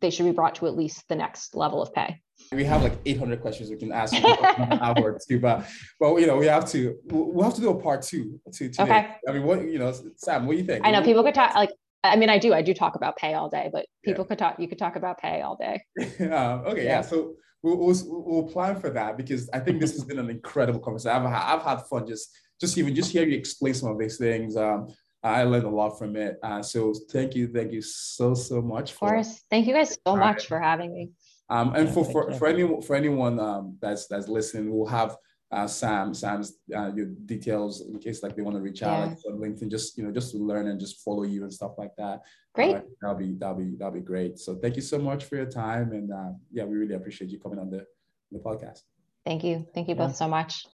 they 0.00 0.10
should 0.10 0.26
be 0.26 0.32
brought 0.32 0.56
to 0.56 0.66
at 0.66 0.76
least 0.76 1.04
the 1.08 1.16
next 1.16 1.54
level 1.54 1.80
of 1.80 1.92
pay. 1.94 2.20
We 2.52 2.64
have 2.64 2.82
like 2.82 2.98
800 3.06 3.40
questions 3.40 3.70
we 3.70 3.76
can 3.76 3.92
ask 3.92 4.12
you 4.12 4.22
hour 4.26 5.18
too, 5.26 5.40
but 5.40 5.66
but 6.00 6.16
you 6.16 6.26
know 6.26 6.36
we 6.36 6.46
have 6.46 6.68
to 6.70 6.96
we'll 7.06 7.44
have 7.44 7.54
to 7.54 7.60
do 7.60 7.70
a 7.70 7.80
part 7.80 8.02
two 8.02 8.40
to 8.52 8.68
today. 8.68 8.82
Okay. 8.82 9.14
I 9.28 9.32
mean, 9.32 9.44
what 9.44 9.64
you 9.64 9.78
know, 9.78 9.94
Sam, 10.16 10.46
what 10.46 10.52
do 10.52 10.58
you 10.58 10.64
think? 10.64 10.84
I 10.84 10.90
know 10.90 11.02
people 11.02 11.22
could 11.22 11.34
talk 11.34 11.54
like. 11.54 11.70
I 12.02 12.16
mean, 12.16 12.28
I 12.28 12.38
do. 12.38 12.52
I 12.52 12.60
do 12.60 12.74
talk 12.74 12.96
about 12.96 13.16
pay 13.16 13.32
all 13.32 13.48
day, 13.48 13.70
but 13.72 13.86
people 14.04 14.24
yeah. 14.24 14.28
could 14.28 14.38
talk. 14.38 14.60
You 14.60 14.68
could 14.68 14.78
talk 14.78 14.96
about 14.96 15.18
pay 15.18 15.40
all 15.40 15.56
day. 15.56 15.82
um, 16.20 16.28
okay, 16.66 16.84
yeah. 16.84 16.96
yeah. 16.96 17.00
So 17.00 17.36
we'll, 17.64 17.78
we'll, 17.78 18.24
we'll 18.26 18.48
plan 18.48 18.78
for 18.78 18.90
that 18.90 19.16
because 19.16 19.48
I 19.52 19.58
think 19.58 19.80
this 19.80 19.92
has 19.92 20.04
been 20.04 20.18
an 20.18 20.30
incredible 20.30 20.80
conversation. 20.80 21.16
I've 21.16 21.60
I've 21.60 21.62
had 21.62 21.86
fun 21.86 22.06
just 22.06 22.30
just 22.60 22.78
even 22.78 22.94
just 22.94 23.10
hear 23.10 23.26
you 23.26 23.36
explain 23.36 23.74
some 23.74 23.90
of 23.90 23.98
these 23.98 24.18
things. 24.18 24.56
Um, 24.56 24.88
I 25.22 25.44
learned 25.44 25.64
a 25.64 25.70
lot 25.70 25.98
from 25.98 26.16
it. 26.16 26.38
Uh, 26.42 26.62
so 26.62 26.92
thank 27.10 27.34
you, 27.34 27.48
thank 27.48 27.72
you 27.72 27.80
so 27.80 28.34
so 28.34 28.60
much. 28.60 28.92
Of 28.92 29.00
course, 29.00 29.42
thank 29.50 29.66
you 29.66 29.72
guys 29.72 29.96
so 30.06 30.14
much 30.14 30.36
right. 30.36 30.46
for 30.46 30.60
having 30.60 30.92
me. 30.92 31.10
Um, 31.48 31.74
and 31.74 31.88
yeah, 31.88 31.94
for 31.94 32.04
for, 32.04 32.32
for 32.34 32.46
anyone 32.46 32.82
for 32.82 32.94
anyone 32.94 33.40
um, 33.40 33.78
that's 33.80 34.06
that's 34.06 34.28
listening, 34.28 34.70
we'll 34.70 34.86
have 34.86 35.16
uh, 35.54 35.66
Sam 35.66 36.12
Sam's 36.14 36.58
uh, 36.76 36.90
your 36.94 37.06
details 37.06 37.82
in 37.82 37.98
case 37.98 38.22
like 38.22 38.34
they 38.34 38.42
want 38.42 38.56
to 38.56 38.62
reach 38.62 38.82
out 38.82 38.98
yeah. 38.98 39.06
like, 39.06 39.18
on 39.26 39.38
LinkedIn, 39.38 39.70
just 39.70 39.96
you 39.96 40.04
know 40.04 40.10
just 40.10 40.32
to 40.32 40.38
learn 40.38 40.68
and 40.68 40.80
just 40.80 41.04
follow 41.04 41.22
you 41.22 41.42
and 41.44 41.52
stuff 41.52 41.72
like 41.78 41.94
that. 41.96 42.22
Great. 42.54 42.76
Uh, 42.76 42.80
that'll 43.00 43.16
be 43.16 43.34
that'll 43.38 43.56
be 43.56 43.74
that'll 43.78 43.94
be 43.94 44.00
great. 44.00 44.38
So 44.38 44.56
thank 44.56 44.76
you 44.76 44.82
so 44.82 44.98
much 44.98 45.24
for 45.24 45.36
your 45.36 45.46
time, 45.46 45.92
and 45.92 46.12
uh, 46.12 46.32
yeah, 46.50 46.64
we 46.64 46.76
really 46.76 46.94
appreciate 46.94 47.30
you 47.30 47.38
coming 47.38 47.58
on 47.58 47.70
the 47.70 47.86
the 48.32 48.38
podcast. 48.38 48.80
Thank 49.24 49.44
you. 49.44 49.66
Thank 49.74 49.88
you 49.88 49.94
both 49.94 50.16
so 50.16 50.28
much. 50.28 50.66